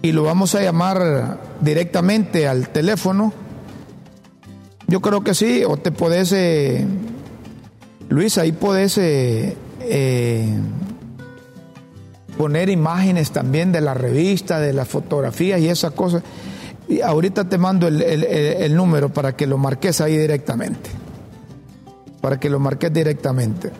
[0.00, 3.34] y lo vamos a llamar directamente al teléfono.
[4.92, 6.84] Yo creo que sí, o te podés, eh,
[8.10, 10.54] Luis, ahí podés eh, eh,
[12.36, 16.22] poner imágenes también de la revista, de las fotografías y esas cosas.
[17.02, 20.90] Ahorita te mando el, número para que lo marques ahí directamente.
[22.20, 23.70] Para que lo marques directamente.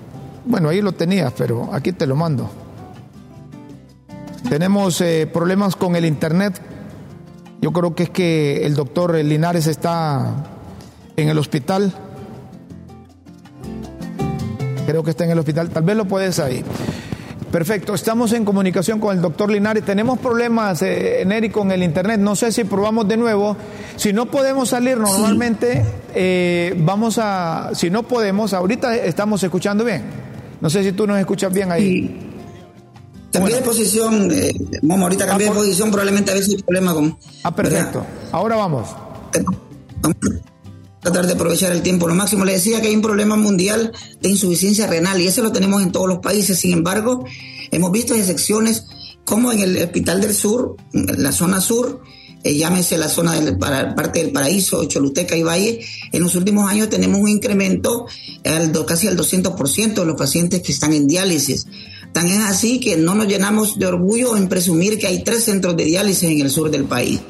[0.47, 2.49] Bueno, ahí lo tenías, pero aquí te lo mando.
[4.49, 6.59] Tenemos problemas con el internet.
[7.61, 10.49] Yo creo que es que el doctor Linares está
[11.17, 11.93] en el hospital.
[14.87, 15.71] Creo que está en el hospital.
[15.71, 16.65] Tal vez lo puedes ahí.
[17.53, 19.85] Perfecto, estamos en comunicación con el doctor Linares.
[19.85, 22.19] Tenemos problemas, eh, Neri, con el internet.
[22.19, 23.59] No sé si probamos de nuevo.
[23.97, 25.85] Si no podemos salir normalmente,
[26.15, 27.73] eh, vamos a.
[27.75, 30.03] Si no podemos, ahorita estamos escuchando bien.
[30.63, 31.83] No sé si tú nos escuchas bien ahí.
[31.83, 32.29] Sí.
[33.33, 34.53] Cambié de posición, eh,
[34.83, 37.19] Momo, ahorita cambié de posición, probablemente a veces hay problema con.
[37.43, 38.01] Ah, perfecto.
[38.01, 38.29] ¿verdad?
[38.33, 38.89] Ahora vamos.
[40.01, 40.43] Vamos
[41.03, 42.45] tratar de aprovechar el tiempo lo máximo.
[42.45, 45.93] Le decía que hay un problema mundial de insuficiencia renal y eso lo tenemos en
[45.93, 46.59] todos los países.
[46.59, 47.25] Sin embargo,
[47.71, 48.85] hemos visto excepciones
[49.25, 52.03] como en el Hospital del Sur, la zona sur,
[52.45, 55.81] eh, llámese la zona para, parte del paraíso, Choluteca y Valle,
[56.13, 58.07] en los últimos años tenemos un incremento
[58.45, 61.67] al, casi al 200% de los pacientes que están en diálisis.
[62.13, 65.77] Tan es así que no nos llenamos de orgullo en presumir que hay tres centros
[65.77, 67.21] de diálisis en el sur del país.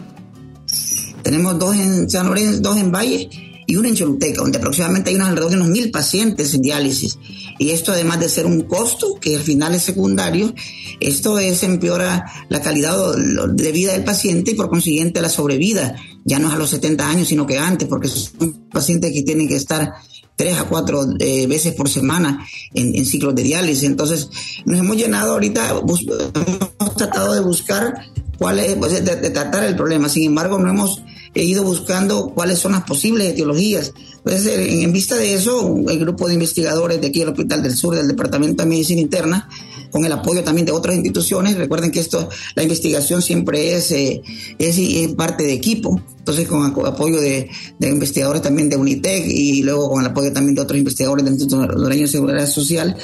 [1.23, 5.17] Tenemos dos en San Lorenzo, dos en Valle y uno en Choluteca, donde aproximadamente hay
[5.17, 7.19] unos alrededor de unos mil pacientes en diálisis.
[7.59, 10.53] Y esto además de ser un costo, que al final es secundario,
[11.01, 16.39] esto es empeora la calidad de vida del paciente y por consiguiente la sobrevida, ya
[16.39, 19.57] no es a los 70 años, sino que antes, porque son pacientes que tienen que
[19.57, 19.93] estar
[20.35, 22.45] tres a cuatro eh, veces por semana
[22.75, 23.85] en, ciclos de diálisis.
[23.85, 24.29] Entonces,
[24.65, 27.95] nos hemos llenado ahorita, hemos tratado de buscar
[28.39, 30.09] cuál es, pues, de tratar el problema.
[30.09, 31.03] Sin embargo, no hemos
[31.35, 33.93] he ido buscando cuáles son las posibles etiologías.
[34.25, 37.75] Entonces, en, en vista de eso, el grupo de investigadores de aquí del Hospital del
[37.75, 39.49] Sur, del Departamento de Medicina Interna,
[39.93, 41.57] con el apoyo también de otras instituciones.
[41.57, 44.23] Recuerden que esto, la investigación siempre es, eh,
[44.59, 46.01] es, es, parte de equipo.
[46.19, 50.55] Entonces, con apoyo de, de, investigadores también de Unitec y luego con el apoyo también
[50.55, 52.97] de otros investigadores del Instituto de Seguridad Social,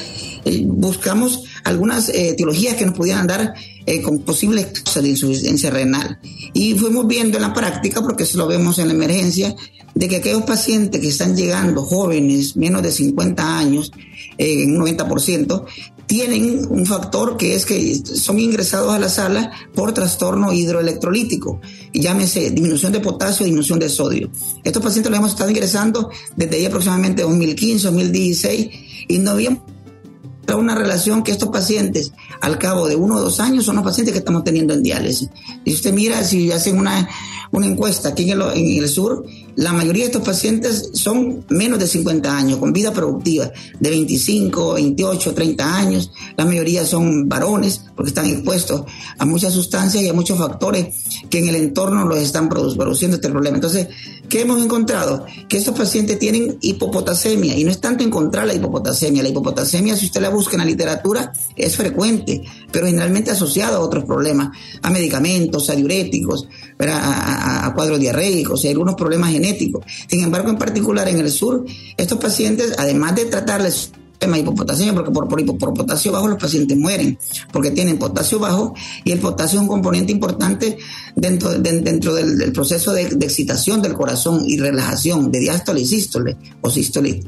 [0.45, 3.55] eh, buscamos algunas eh, etiologías que nos pudieran dar
[3.89, 6.19] eh, con posibles causas de insuficiencia renal.
[6.53, 9.57] Y fuimos viendo en la práctica, porque eso lo vemos en la emergencia,
[9.95, 13.91] de que aquellos pacientes que están llegando jóvenes, menos de 50 años,
[14.37, 15.65] eh, en un 90%,
[16.07, 21.63] tienen un factor que es que son ingresados a la sala por trastorno hidroelectrolítico,
[21.95, 24.31] llámese disminución de potasio, disminución de sodio.
[24.65, 28.69] Estos pacientes los hemos estado ingresando desde ahí aproximadamente 2015, 2016,
[29.09, 29.61] y no habíamos
[30.49, 33.85] encontrado una relación que estos pacientes, al cabo de uno o dos años, son los
[33.85, 35.29] pacientes que estamos teniendo en diálisis.
[35.65, 37.07] Y usted mira, si hacen una,
[37.51, 39.27] una encuesta aquí en el, en el sur,
[39.59, 43.51] la mayoría de estos pacientes son menos de 50 años, con vida productiva,
[43.81, 46.13] de 25, 28, 30 años.
[46.37, 48.85] La mayoría son varones, porque están expuestos
[49.19, 50.95] a muchas sustancias y a muchos factores
[51.29, 53.57] que en el entorno los están produciendo este problema.
[53.57, 53.89] Entonces,
[54.29, 55.27] ¿qué hemos encontrado?
[55.49, 59.25] Que estos pacientes tienen hipopotasemia y no es tanto encontrar la hipopotasemia.
[59.25, 63.81] La hipopotasemia, si usted la busca en la literatura, es frecuente, pero generalmente asociada a
[63.81, 66.47] otros problemas, a medicamentos, a diuréticos,
[66.79, 69.48] a, a, cuadros diarreicos y algunos problemas genéticos.
[70.09, 71.65] Sin embargo, en particular en el sur,
[71.97, 77.19] estos pacientes, además de tratarles tema hipopotasemia, porque por, por, potasio bajo los pacientes mueren,
[77.53, 78.75] porque tienen potasio bajo
[79.05, 80.77] y el potasio es un componente importante
[81.15, 87.21] dentro, del, proceso de, excitación del corazón y relajación de diástole y sístole o sístole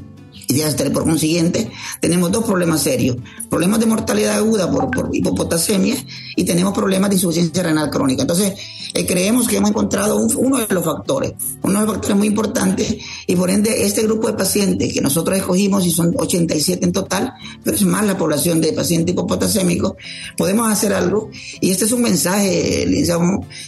[0.51, 3.17] y por consiguiente, tenemos dos problemas serios.
[3.49, 5.95] Problemas de mortalidad aguda por, hipopotasemia
[6.35, 8.23] y tenemos problemas de insuficiencia renal crónica.
[8.23, 8.53] Entonces,
[8.93, 13.35] creemos que hemos encontrado uno de los factores, uno de los factores muy importantes y
[13.35, 17.33] por ende este grupo de pacientes que nosotros escogimos y son 87 en total,
[17.63, 19.93] pero es más la población de pacientes hipopotasémicos,
[20.37, 21.29] podemos hacer algo.
[21.59, 22.85] Y este es un mensaje,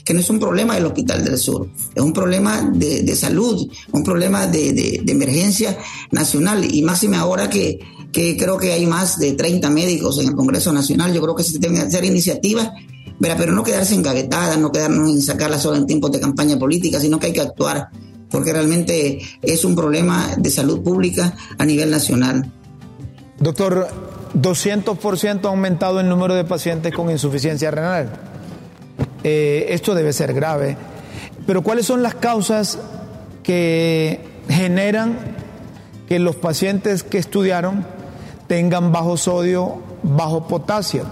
[0.03, 4.03] que no es un problema del Hospital del Sur, es un problema de, salud, un
[4.03, 5.77] problema de, de emergencia
[6.11, 6.65] nacional.
[6.73, 7.79] Y máxime ahora que,
[8.13, 11.43] que creo que hay más de 30 médicos en el Congreso Nacional, yo creo que
[11.43, 12.69] se deben hacer iniciativas,
[13.37, 17.19] pero no quedarse engavetadas, no quedarnos en sacarlas solo en tiempos de campaña política, sino
[17.19, 17.89] que hay que actuar,
[18.29, 22.51] porque realmente es un problema de salud pública a nivel nacional.
[23.39, 23.87] Doctor,
[24.35, 28.09] 200% ha aumentado el número de pacientes con insuficiencia renal.
[29.23, 30.77] Eh, esto debe ser grave.
[31.45, 32.79] Pero ¿cuáles son las causas
[33.43, 34.19] que
[34.49, 35.17] generan
[36.07, 37.85] que los pacientes que estudiaron
[38.47, 41.05] tengan bajo sodio, bajo potasio,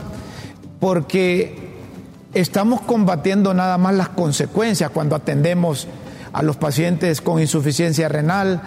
[0.80, 1.61] porque
[2.34, 5.88] estamos combatiendo nada más las consecuencias cuando atendemos
[6.34, 8.62] a los pacientes con insuficiencia renal,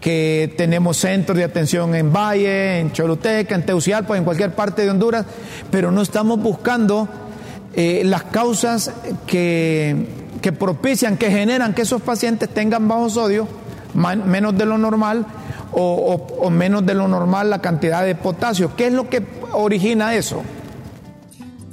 [0.00, 4.90] que tenemos centros de atención en Valle, en Choluteca, en Teucialpa, en cualquier parte de
[4.90, 5.24] Honduras,
[5.70, 7.08] pero no estamos buscando
[7.74, 8.92] eh, las causas
[9.26, 10.06] que,
[10.42, 13.48] que propician, que generan que esos pacientes tengan bajo sodio,
[13.94, 15.26] menos de lo normal,
[15.72, 18.74] o, menos de lo normal la cantidad de potasio.
[18.76, 20.42] ¿Qué es lo que origina eso?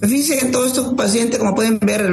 [0.02, 2.10] Fíjense que todos estos pacientes, como pueden ver,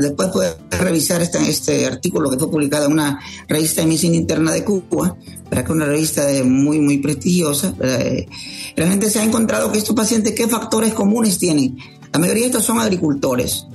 [0.00, 4.52] después pueden revisar este, este artículo que fue publicado en una revista de medicina interna
[4.52, 5.16] de Cuba,
[5.48, 7.74] para que una revista muy, muy prestigiosa.
[7.80, 8.26] Eh,
[8.76, 11.76] realmente se ha encontrado que estos pacientes, ¿qué factores comunes tienen?
[12.12, 13.66] La mayoría de estos son agricultores.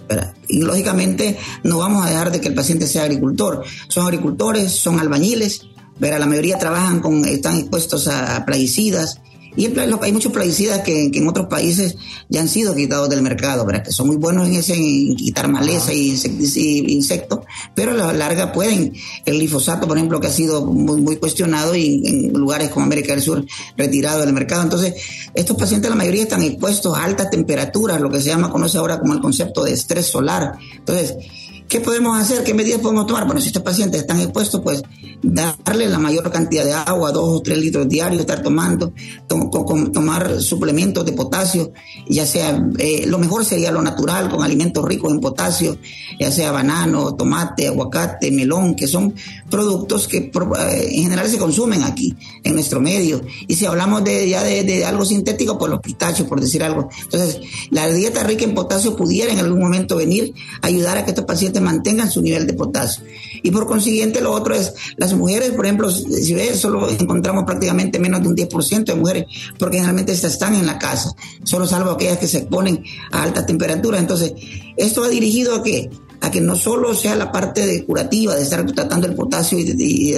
[0.47, 3.64] Y lógicamente no vamos a dejar de que el paciente sea agricultor.
[3.88, 5.62] Son agricultores, son albañiles,
[5.99, 9.22] la mayoría trabajan con, están expuestos a plaguicidas.
[9.56, 11.95] Y hay muchos plaguicidas que, en otros países
[12.30, 13.84] ya han sido quitados del mercado, ¿verdad?
[13.84, 16.16] que son muy buenos en ese en quitar maleza y,
[16.88, 17.39] insectos,
[17.74, 18.93] pero a la larga pueden.
[19.26, 23.14] El glifosato, por ejemplo, que ha sido muy, muy cuestionado y en lugares como América
[23.14, 23.45] del Sur
[23.78, 24.64] retirado del mercado.
[24.64, 24.93] Entonces,
[25.34, 28.99] estos pacientes, la mayoría están expuestos a altas temperaturas, lo que se llama, conoce ahora
[28.99, 30.53] como el concepto de estrés solar.
[30.78, 31.16] Entonces,
[31.68, 32.43] ¿Qué podemos hacer?
[32.43, 33.26] ¿Qué medidas podemos tomar?
[33.26, 34.84] Bueno, si estos pacientes están expuestos, pues
[35.22, 38.93] darle la mayor cantidad de agua, dos o tres litros diarios, estar tomando,
[39.28, 41.72] tomar suplementos de potasio,
[42.07, 45.78] ya sea, eh, lo mejor sería lo natural, con alimentos ricos en potasio,
[46.20, 49.13] ya sea banano, tomate, aguacate, melón, que son
[49.49, 53.22] productos que eh, en general se consumen aquí, en nuestro medio.
[53.47, 56.89] Y si hablamos de, ya de, algo sintético, pues los pistachos, por decir algo.
[57.03, 57.39] Entonces,
[57.72, 61.26] la dieta rica en potasio pudiera en algún momento venir a ayudar a que estos
[61.26, 63.03] pacientes mantengan su nivel de potasio.
[63.46, 68.00] Y por consiguiente, lo otro es, las mujeres, por ejemplo, si ves, solo encontramos prácticamente
[68.00, 69.26] menos de un 10% de mujeres,
[69.60, 71.12] porque generalmente estas están en la casa,
[71.43, 74.02] solo salvo aquellas que se exponen a altas temperaturas.
[74.02, 74.34] Entonces,
[74.78, 75.91] ¿esto ha dirigido a qué?
[76.22, 80.13] A que no solo sea la parte de curativa, de estar tratando el potasio y,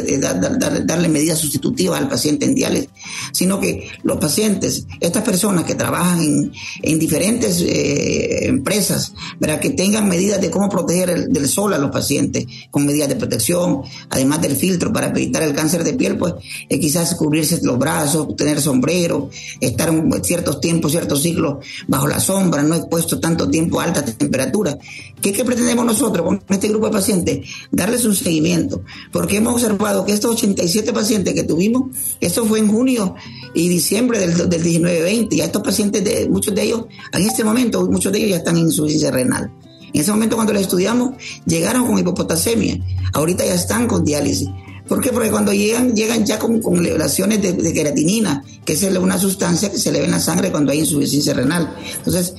[0.86, 2.90] darle medidas sustitutivas al paciente en diálisis,
[3.32, 10.08] sino que los pacientes, estas personas que trabajan en, diferentes eh, empresas, para que tengan
[10.08, 14.56] medidas de cómo proteger del sol a los pacientes, con medidas de protección, además del
[14.56, 16.34] filtro para evitar el cáncer de piel, pues
[16.70, 19.30] eh, quizás cubrirse los brazos, tener sombrero,
[19.62, 19.92] estar
[20.24, 24.78] ciertos tiempos, ciertos ciclos bajo la sombra, no expuesto tanto tiempo a alta temperatura.
[25.22, 30.06] ¿Qué, qué pretendemos nosotros con este grupo de pacientes, darles un seguimiento, porque hemos observado
[30.06, 33.16] que estos 87 pacientes que tuvimos, esto fue en junio
[33.54, 37.44] y diciembre del, del 19-20, y a estos pacientes, de, muchos de ellos, en este
[37.44, 39.52] momento, muchos de ellos ya están en insuficiencia renal.
[39.94, 41.16] En ese momento cuando los estudiamos,
[41.46, 42.78] llegaron con hipopotasemia,
[43.14, 44.50] ahorita ya están con diálisis
[44.88, 45.12] ¿Por qué?
[45.12, 49.70] Porque cuando llegan, llegan ya con, con elevaciones de, de, queratinina, que es una sustancia
[49.70, 51.76] que se eleva en la sangre cuando hay insuficiencia renal.
[51.98, 52.34] Entonces,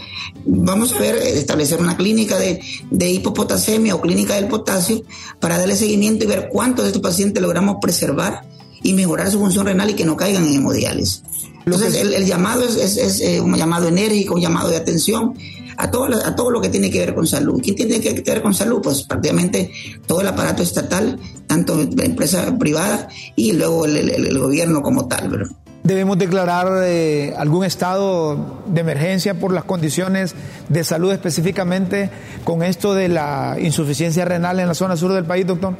[0.46, 5.02] vamos a ver, establecer una clínica de, de hipopotasemia o clínica del potasio
[5.40, 8.42] para darle seguimiento y ver cuántos de estos pacientes logramos preservar
[8.82, 11.22] y mejorar su función renal y que no caigan en hemodiálisis.
[11.64, 15.34] Entonces, el, el, llamado es, es, es, eh, un llamado enérgico, un llamado de atención
[15.78, 17.60] a todo, a todo lo que tiene que ver con salud.
[17.62, 18.80] ¿Quién tiene que ver con salud?
[18.82, 19.70] Pues prácticamente
[20.06, 25.06] todo el aparato estatal, tanto la empresa privada y luego el, el, el gobierno como
[25.06, 25.28] tal.
[25.30, 25.48] ¿verdad?
[25.84, 30.34] Debemos declarar eh, algún estado de emergencia por las condiciones
[30.68, 32.10] de salud específicamente
[32.42, 35.76] con esto de la insuficiencia renal en la zona sur del país, doctor.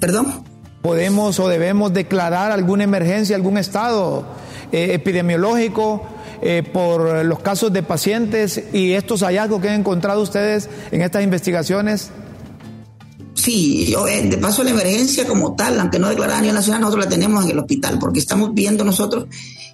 [0.00, 0.42] ¿Perdón?
[0.80, 4.24] ¿Podemos o debemos declarar alguna emergencia, algún estado
[4.72, 6.02] eh, epidemiológico
[6.42, 11.22] eh, por los casos de pacientes y estos hallazgos que han encontrado ustedes en estas
[11.22, 12.10] investigaciones?
[13.34, 16.80] Sí, yo, eh, de paso la emergencia como tal, aunque no declarada a nivel nacional,
[16.80, 19.26] nosotros la tenemos en el hospital, porque estamos viendo nosotros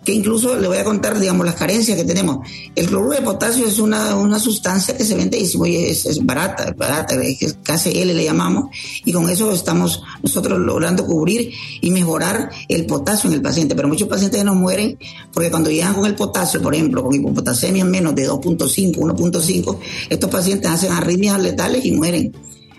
[0.08, 2.38] que incluso le voy a contar, digamos, las carencias que tenemos.
[2.74, 5.44] El cloruro de potasio es una, una sustancia que se vende y
[5.84, 8.70] es, es barata, barata, es casi L le llamamos,
[9.04, 11.52] y con eso estamos nosotros logrando cubrir
[11.82, 13.74] y mejorar el potasio en el paciente.
[13.74, 14.98] Pero muchos pacientes nos mueren
[15.30, 19.78] porque cuando llegan con el potasio, por ejemplo, con hipopotasemia menos de 2.5, 1.5,
[20.08, 22.32] estos pacientes hacen arritmias letales y mueren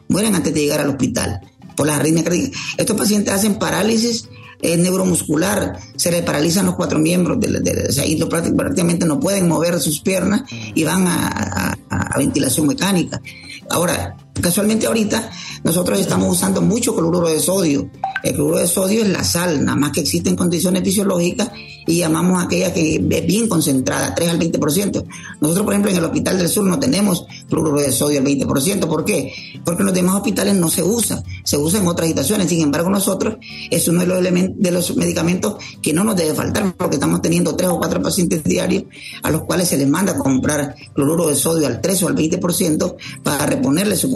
[0.07, 1.41] mueren antes de llegar al hospital
[1.75, 2.59] por las arritmias cardíacas.
[2.75, 4.27] Estos pacientes hacen parálisis
[4.61, 9.47] eh, neuromuscular, se les paralizan los cuatro miembros, de, de, o sea, prácticamente no pueden
[9.47, 11.75] mover sus piernas y van a
[12.19, 13.21] ventilación mecánica.
[13.69, 15.31] Ahora, casualmente ahorita
[15.63, 17.89] nosotros estamos usando mucho cloruro de sodio.
[18.23, 21.49] El cloruro de sodio es la sal, nada más que existe en condiciones fisiológicas
[21.87, 25.05] y llamamos a aquella que es bien concentrada, 3 al 20%.
[25.41, 28.87] Nosotros, por ejemplo, en el Hospital del Sur no tenemos cloruro de sodio al 20%.
[28.87, 29.33] ¿Por qué?
[29.65, 32.49] Porque en los demás hospitales no se usa, se usa en otras situaciones.
[32.49, 33.37] Sin embargo, nosotros
[33.71, 37.21] es uno de los, elementos, de los medicamentos que no nos debe faltar porque estamos
[37.21, 38.83] teniendo 3 o 4 pacientes diarios
[39.23, 42.95] a los cuales se les manda comprar cloruro de sodio al 3 o al 20%
[43.23, 44.11] para reponerle su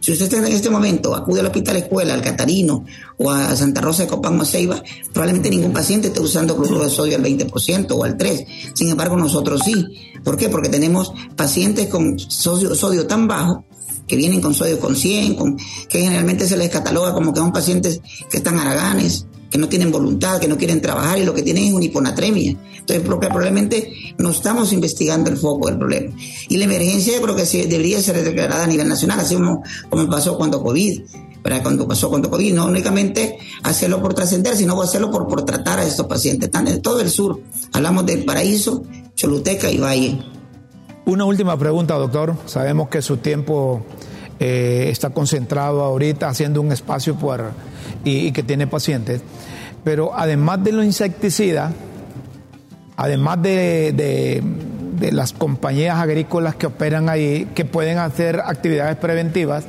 [0.00, 2.84] Si usted está en este momento, acude al Hospital Escuela, al Catarino
[3.18, 4.82] o a Santa Rosa de Copán o Ceiba,
[5.12, 8.46] probablemente ningún paciente esté usando cloruro de sodio al 20% o al 3%.
[8.74, 9.84] Sin embargo, nosotros sí.
[10.22, 10.48] ¿Por qué?
[10.48, 13.64] Porque tenemos pacientes con sodio, sodio tan bajo
[14.08, 15.56] que vienen con sodio con 100, con,
[15.88, 19.90] que generalmente se les cataloga como que son pacientes que están haraganes, que no tienen
[19.90, 22.56] voluntad, que no quieren trabajar y lo que tienen es una hiponatremia.
[22.78, 26.14] Entonces, probablemente no estamos investigando el foco del problema.
[26.48, 29.62] Y la emergencia yo creo que sí, debería ser declarada a nivel nacional, así como,
[29.88, 31.02] como pasó cuando COVID.
[31.42, 31.62] ¿verdad?
[31.62, 35.84] Cuando pasó cuando COVID, no únicamente hacerlo por trascender, sino hacerlo por, por tratar a
[35.84, 36.48] estos pacientes.
[36.48, 37.40] Están en todo el sur.
[37.72, 38.82] Hablamos del Paraíso,
[39.14, 40.18] Choluteca y Valle.
[41.06, 42.36] Una última pregunta, doctor.
[42.46, 43.82] Sabemos que su tiempo
[44.40, 47.50] eh, está concentrado ahorita haciendo un espacio por,
[48.04, 49.20] y, que tiene pacientes,
[49.82, 51.72] pero además de los insecticidas,
[52.96, 54.42] además de,
[55.12, 59.64] las compañías agrícolas que operan ahí, que pueden hacer actividades preventivas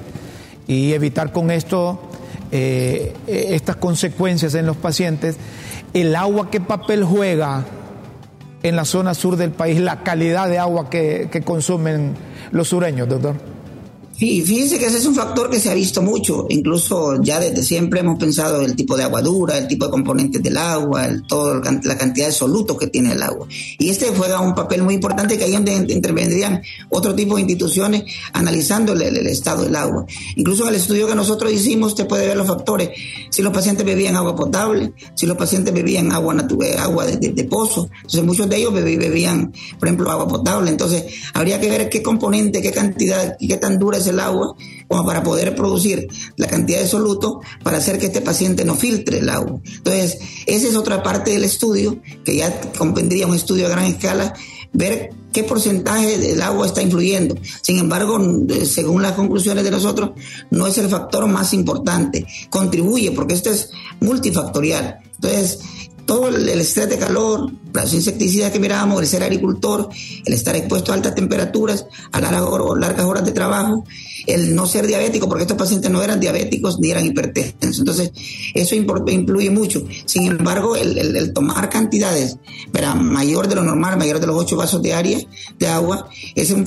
[0.67, 2.01] y evitar con esto
[2.51, 5.37] eh, estas consecuencias en los pacientes,
[5.93, 7.65] el agua, ¿qué papel juega?
[8.61, 12.13] en la zona sur del país, la calidad de agua que, que consumen
[12.51, 13.35] los sureños, doctor?
[14.19, 17.63] Sí, fíjense que ese es un factor que se ha visto mucho, incluso ya desde
[17.63, 21.25] siempre hemos pensado el tipo de agua dura, el tipo de componentes del agua, el,
[21.25, 23.47] todo la cantidad de solutos que tiene el agua.
[23.77, 28.03] Y este juega un papel muy importante que ahí donde intervendrían otro tipo de instituciones
[28.33, 30.05] analizando el, estado del agua.
[30.35, 32.89] Incluso en el estudio que nosotros hicimos, usted puede ver los factores,
[33.29, 37.89] si los pacientes bebían agua potable, si los pacientes bebían agua natural, agua de pozo,
[37.95, 42.61] entonces muchos de ellos bebían, por ejemplo, agua potable, entonces habría que ver qué componente,
[42.61, 44.55] qué cantidad y qué tan dura es el agua
[44.87, 49.19] como para poder producir la cantidad de soluto para hacer que este paciente no filtre
[49.19, 49.59] el agua.
[49.65, 54.33] Entonces, esa es otra parte del estudio que ya comprendería un estudio a gran escala,
[54.73, 57.35] ver qué porcentaje del agua está influyendo.
[57.61, 58.19] Sin embargo,
[58.65, 60.11] según las conclusiones de nosotros,
[60.49, 62.25] no es el factor más importante.
[62.49, 64.99] Contribuye porque esto es multifactorial.
[65.15, 65.59] Entonces,
[66.09, 69.89] todo el, estrés de calor, las insecticidas que mirábamos, el ser agricultor,
[70.25, 73.85] el estar expuesto a altas temperaturas, a largas, horas de trabajo,
[74.25, 77.77] el no ser diabético, porque estos pacientes no eran diabéticos ni eran hipertensos.
[77.77, 78.11] Entonces,
[78.55, 79.83] eso influye mucho.
[80.05, 82.37] Sin embargo, el, tomar cantidades
[82.71, 86.65] pero mayor de lo normal, mayor de los 8 vasos diarios de agua, es un,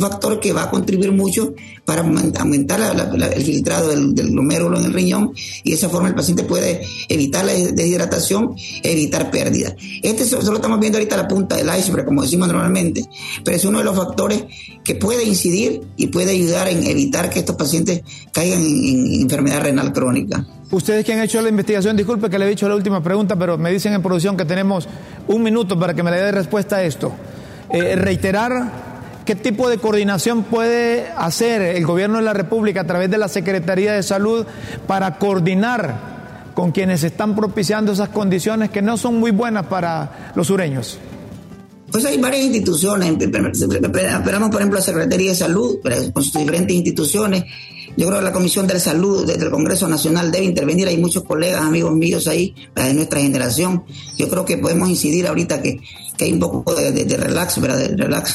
[0.00, 1.54] factor que va a contribuir mucho
[1.84, 5.32] para aumentar el filtrado del glomérulo en el riñón
[5.64, 9.74] y de esa forma el paciente puede evitar la deshidratación evitar pérdidas.
[10.02, 13.04] Este solo estamos viendo ahorita la punta del iceberg, como decimos normalmente,
[13.44, 14.44] pero es uno de los factores
[14.84, 18.02] que puede incidir y puede ayudar en evitar que estos pacientes
[18.32, 20.46] caigan en, en enfermedad renal crónica.
[20.70, 23.58] Ustedes que han hecho la investigación, disculpe que le he dicho la última pregunta, pero
[23.58, 24.88] me dicen en producción que tenemos
[25.26, 27.12] un minuto para que me le dé respuesta a esto.
[27.72, 28.90] Eh, reiterar
[29.24, 33.28] qué tipo de coordinación puede hacer el gobierno de la República a través de la
[33.28, 34.46] Secretaría de Salud
[34.86, 36.19] para coordinar
[36.54, 40.98] con quienes están propiciando esas condiciones que no son muy buenas para los sureños.
[41.90, 45.78] Pues hay varias instituciones, esperamos por ejemplo la Secretaría de Salud,
[46.12, 47.44] con sus diferentes instituciones,
[47.96, 50.88] yo creo que la Comisión de Salud desde el Congreso Nacional debe intervenir.
[50.88, 53.84] Hay muchos colegas, amigos míos ahí, de nuestra generación.
[54.16, 55.80] Yo creo que podemos incidir ahorita que,
[56.24, 57.78] hay un poco de, relax, ¿verdad?
[57.78, 58.34] De relax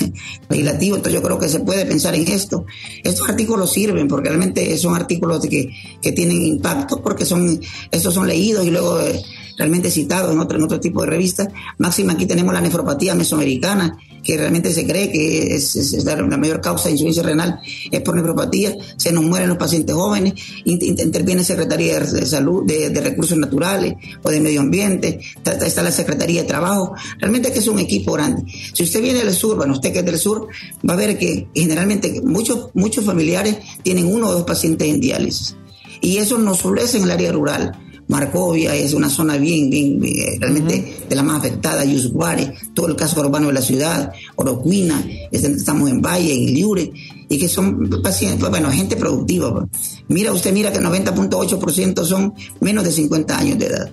[0.50, 0.96] legislativo.
[0.96, 2.66] Entonces yo creo que se puede pensar en esto.
[3.04, 5.70] Estos artículos sirven porque realmente son artículos que,
[6.02, 7.60] que tienen impacto porque son,
[7.92, 9.22] estos son leídos y luego eh,
[9.58, 11.50] realmente citados en otro, en otro tipo de revistas.
[11.78, 16.86] Máxima aquí tenemos la nefropatía mesoamericana que realmente se cree que es, la, mayor causa
[16.86, 17.60] de insuficiencia renal
[17.92, 20.34] es por nefropatía, se nos mueren los pacientes jóvenes,
[20.66, 26.48] interviene Secretaría de Salud, de, Recursos Naturales o de Medio Ambiente, está la Secretaría de
[26.48, 28.44] Trabajo, realmente que es un equipo grande.
[28.74, 30.48] Si usted viene del sur, bueno, usted que es del sur,
[30.88, 35.56] va a ver que generalmente muchos, muchos familiares tienen uno o dos pacientes en diálisis.
[36.02, 40.04] Y eso no solo es en el área rural, Marcovia es una zona bien, bien,
[40.04, 45.04] eh, realmente de la más afectada, Yusguare, todo el casco urbano de la ciudad, Orocuina,
[45.32, 46.92] estamos en Valle, en Liure,
[47.28, 49.52] y que son pacientes, bueno, gente productiva.
[49.54, 50.04] Pues.
[50.08, 53.92] Mira, usted mira que el 90.8% son menos de 50 años de edad.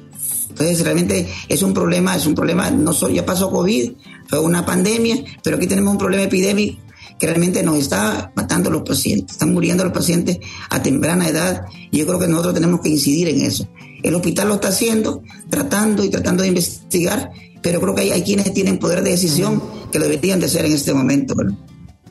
[0.50, 3.92] Entonces, realmente es un problema, es un problema, no solo, ya pasó COVID,
[4.28, 6.78] fue una pandemia, pero aquí tenemos un problema epidémico
[7.18, 10.38] que realmente nos está matando a los pacientes, están muriendo los pacientes
[10.70, 13.68] a temprana edad y yo creo que nosotros tenemos que incidir en eso.
[14.02, 17.30] El hospital lo está haciendo, tratando y tratando de investigar,
[17.62, 20.72] pero creo que hay, quienes tienen poder de decisión que lo deberían de hacer en
[20.72, 21.34] este momento.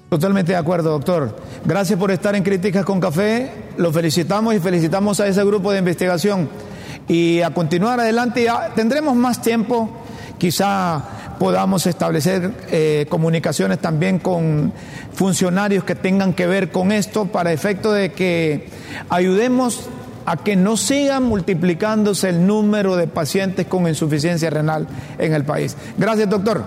[0.10, 1.38] Totalmente de acuerdo, doctor.
[1.66, 3.50] Gracias por estar en Críticas con Café.
[3.78, 6.50] Lo felicitamos y felicitamos a ese grupo de investigación.
[7.08, 9.90] Y a continuar adelante, ya tendremos más tiempo,
[10.38, 14.72] quizá podamos establecer eh, comunicaciones también con
[15.14, 18.68] funcionarios que tengan que ver con esto para efecto de que
[19.10, 19.90] ayudemos
[20.32, 25.76] a que no siga multiplicándose el número de pacientes con insuficiencia renal en el país.
[25.98, 26.64] Gracias, doctor.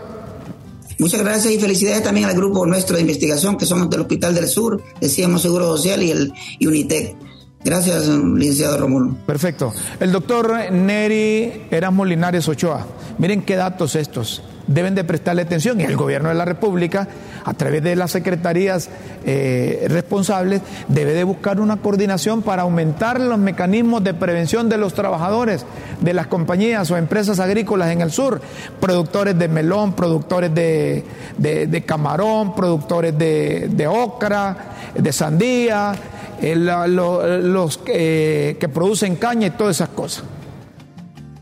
[0.98, 4.48] Muchas gracias y felicidades también al grupo nuestro de investigación que somos del Hospital del
[4.48, 7.16] Sur, decíamos Seguro Social y el y Unitec.
[7.64, 9.16] Gracias, licenciado Romulo.
[9.26, 9.72] Perfecto.
[9.98, 12.86] El doctor Neri Erasmo Linares Ochoa.
[13.18, 17.06] Miren qué datos estos deben de prestarle atención y el gobierno de la República,
[17.44, 18.88] a través de las secretarías
[19.24, 24.94] eh, responsables, debe de buscar una coordinación para aumentar los mecanismos de prevención de los
[24.94, 25.66] trabajadores
[26.00, 28.40] de las compañías o empresas agrícolas en el sur,
[28.80, 34.56] productores de melón, productores de, camarón, productores de, ocra,
[34.94, 35.94] de sandía,
[36.40, 40.24] eh, los que producen caña y todas esas cosas.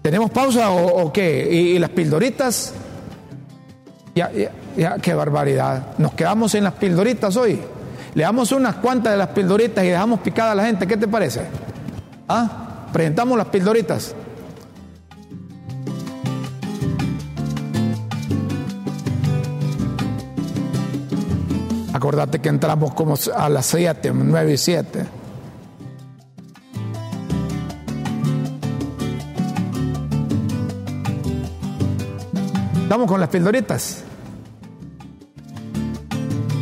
[0.02, 1.48] ¿Tenemos pausa o, qué?
[1.48, 2.74] ¿Y, las pildoritas?
[4.16, 4.30] Ya,
[4.76, 5.96] ya, qué barbaridad.
[5.98, 7.60] Nos quedamos en las pildoritas hoy.
[8.14, 10.88] Le damos unas cuantas de las pildoritas y dejamos picada a la gente.
[10.88, 11.42] ¿Qué te parece?
[12.28, 12.88] ¿Ah?
[12.92, 14.14] Presentamos las pildoritas.
[22.12, 25.06] Acordate que entramos como a las 7, 9 y 7.
[32.86, 34.04] Vamos con las pildoritas.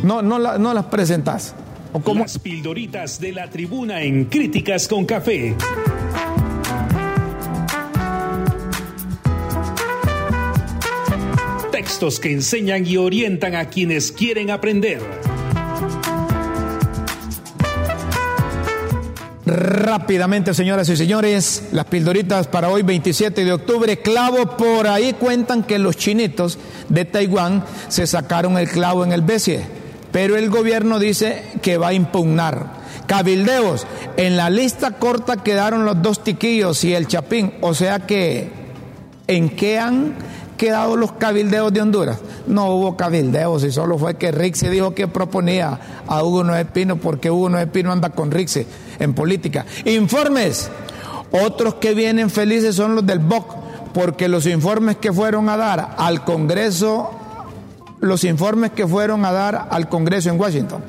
[0.03, 1.53] No, no, las presentas.
[1.91, 5.57] ¿O Las pildoritas de la tribuna en Críticas con Café.
[11.73, 15.01] Textos que enseñan y orientan a quienes quieren aprender.
[19.51, 25.63] Rápidamente, señoras y señores, las pildoritas para hoy 27 de octubre, clavo por ahí cuentan
[25.63, 29.65] que los chinitos de Taiwán se sacaron el clavo en el besie,
[30.13, 32.79] pero el gobierno dice que va a impugnar.
[33.07, 33.85] Cabildeos,
[34.15, 38.49] en la lista corta quedaron los dos tiquillos y el chapín, o sea que,
[39.27, 40.15] ¿en qué han
[40.61, 42.19] quedado los cabildeos de Honduras?
[42.45, 46.97] No hubo cabildeos y solo fue que Rixi dijo que proponía a Hugo Noé Pino
[46.97, 48.67] porque Hugo Noé Pino anda con Rixi
[48.99, 49.65] en política.
[49.85, 50.69] Informes.
[51.31, 53.55] Otros que vienen felices son los del BOC,
[53.91, 57.09] porque los informes que fueron a dar al Congreso,
[57.99, 60.83] los informes que fueron a dar al Congreso en Washington,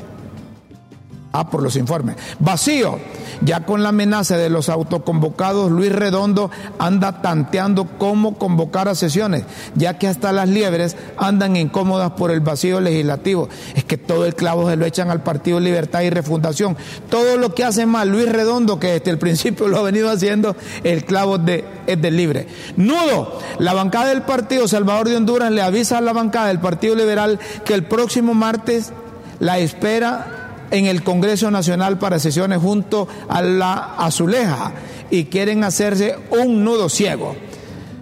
[1.35, 2.16] Ah, por los informes.
[2.41, 2.99] Vacío.
[3.41, 9.45] Ya con la amenaza de los autoconvocados, Luis Redondo anda tanteando cómo convocar a sesiones,
[9.74, 13.49] ya que hasta las liebres andan incómodas por el vacío legislativo.
[13.74, 16.76] Es que todo el clavo se lo echan al Partido Libertad y Refundación.
[17.09, 20.55] Todo lo que hace mal Luis Redondo, que desde el principio lo ha venido haciendo,
[20.85, 22.47] el clavo de, es del libre.
[22.76, 23.39] Nudo.
[23.59, 27.41] La bancada del Partido Salvador de Honduras le avisa a la bancada del Partido Liberal
[27.64, 28.93] que el próximo martes
[29.41, 30.41] la espera
[30.73, 34.73] en el Congreso Nacional para sesiones junto a la azuleja
[35.11, 37.37] y quieren hacerse un nudo ciego.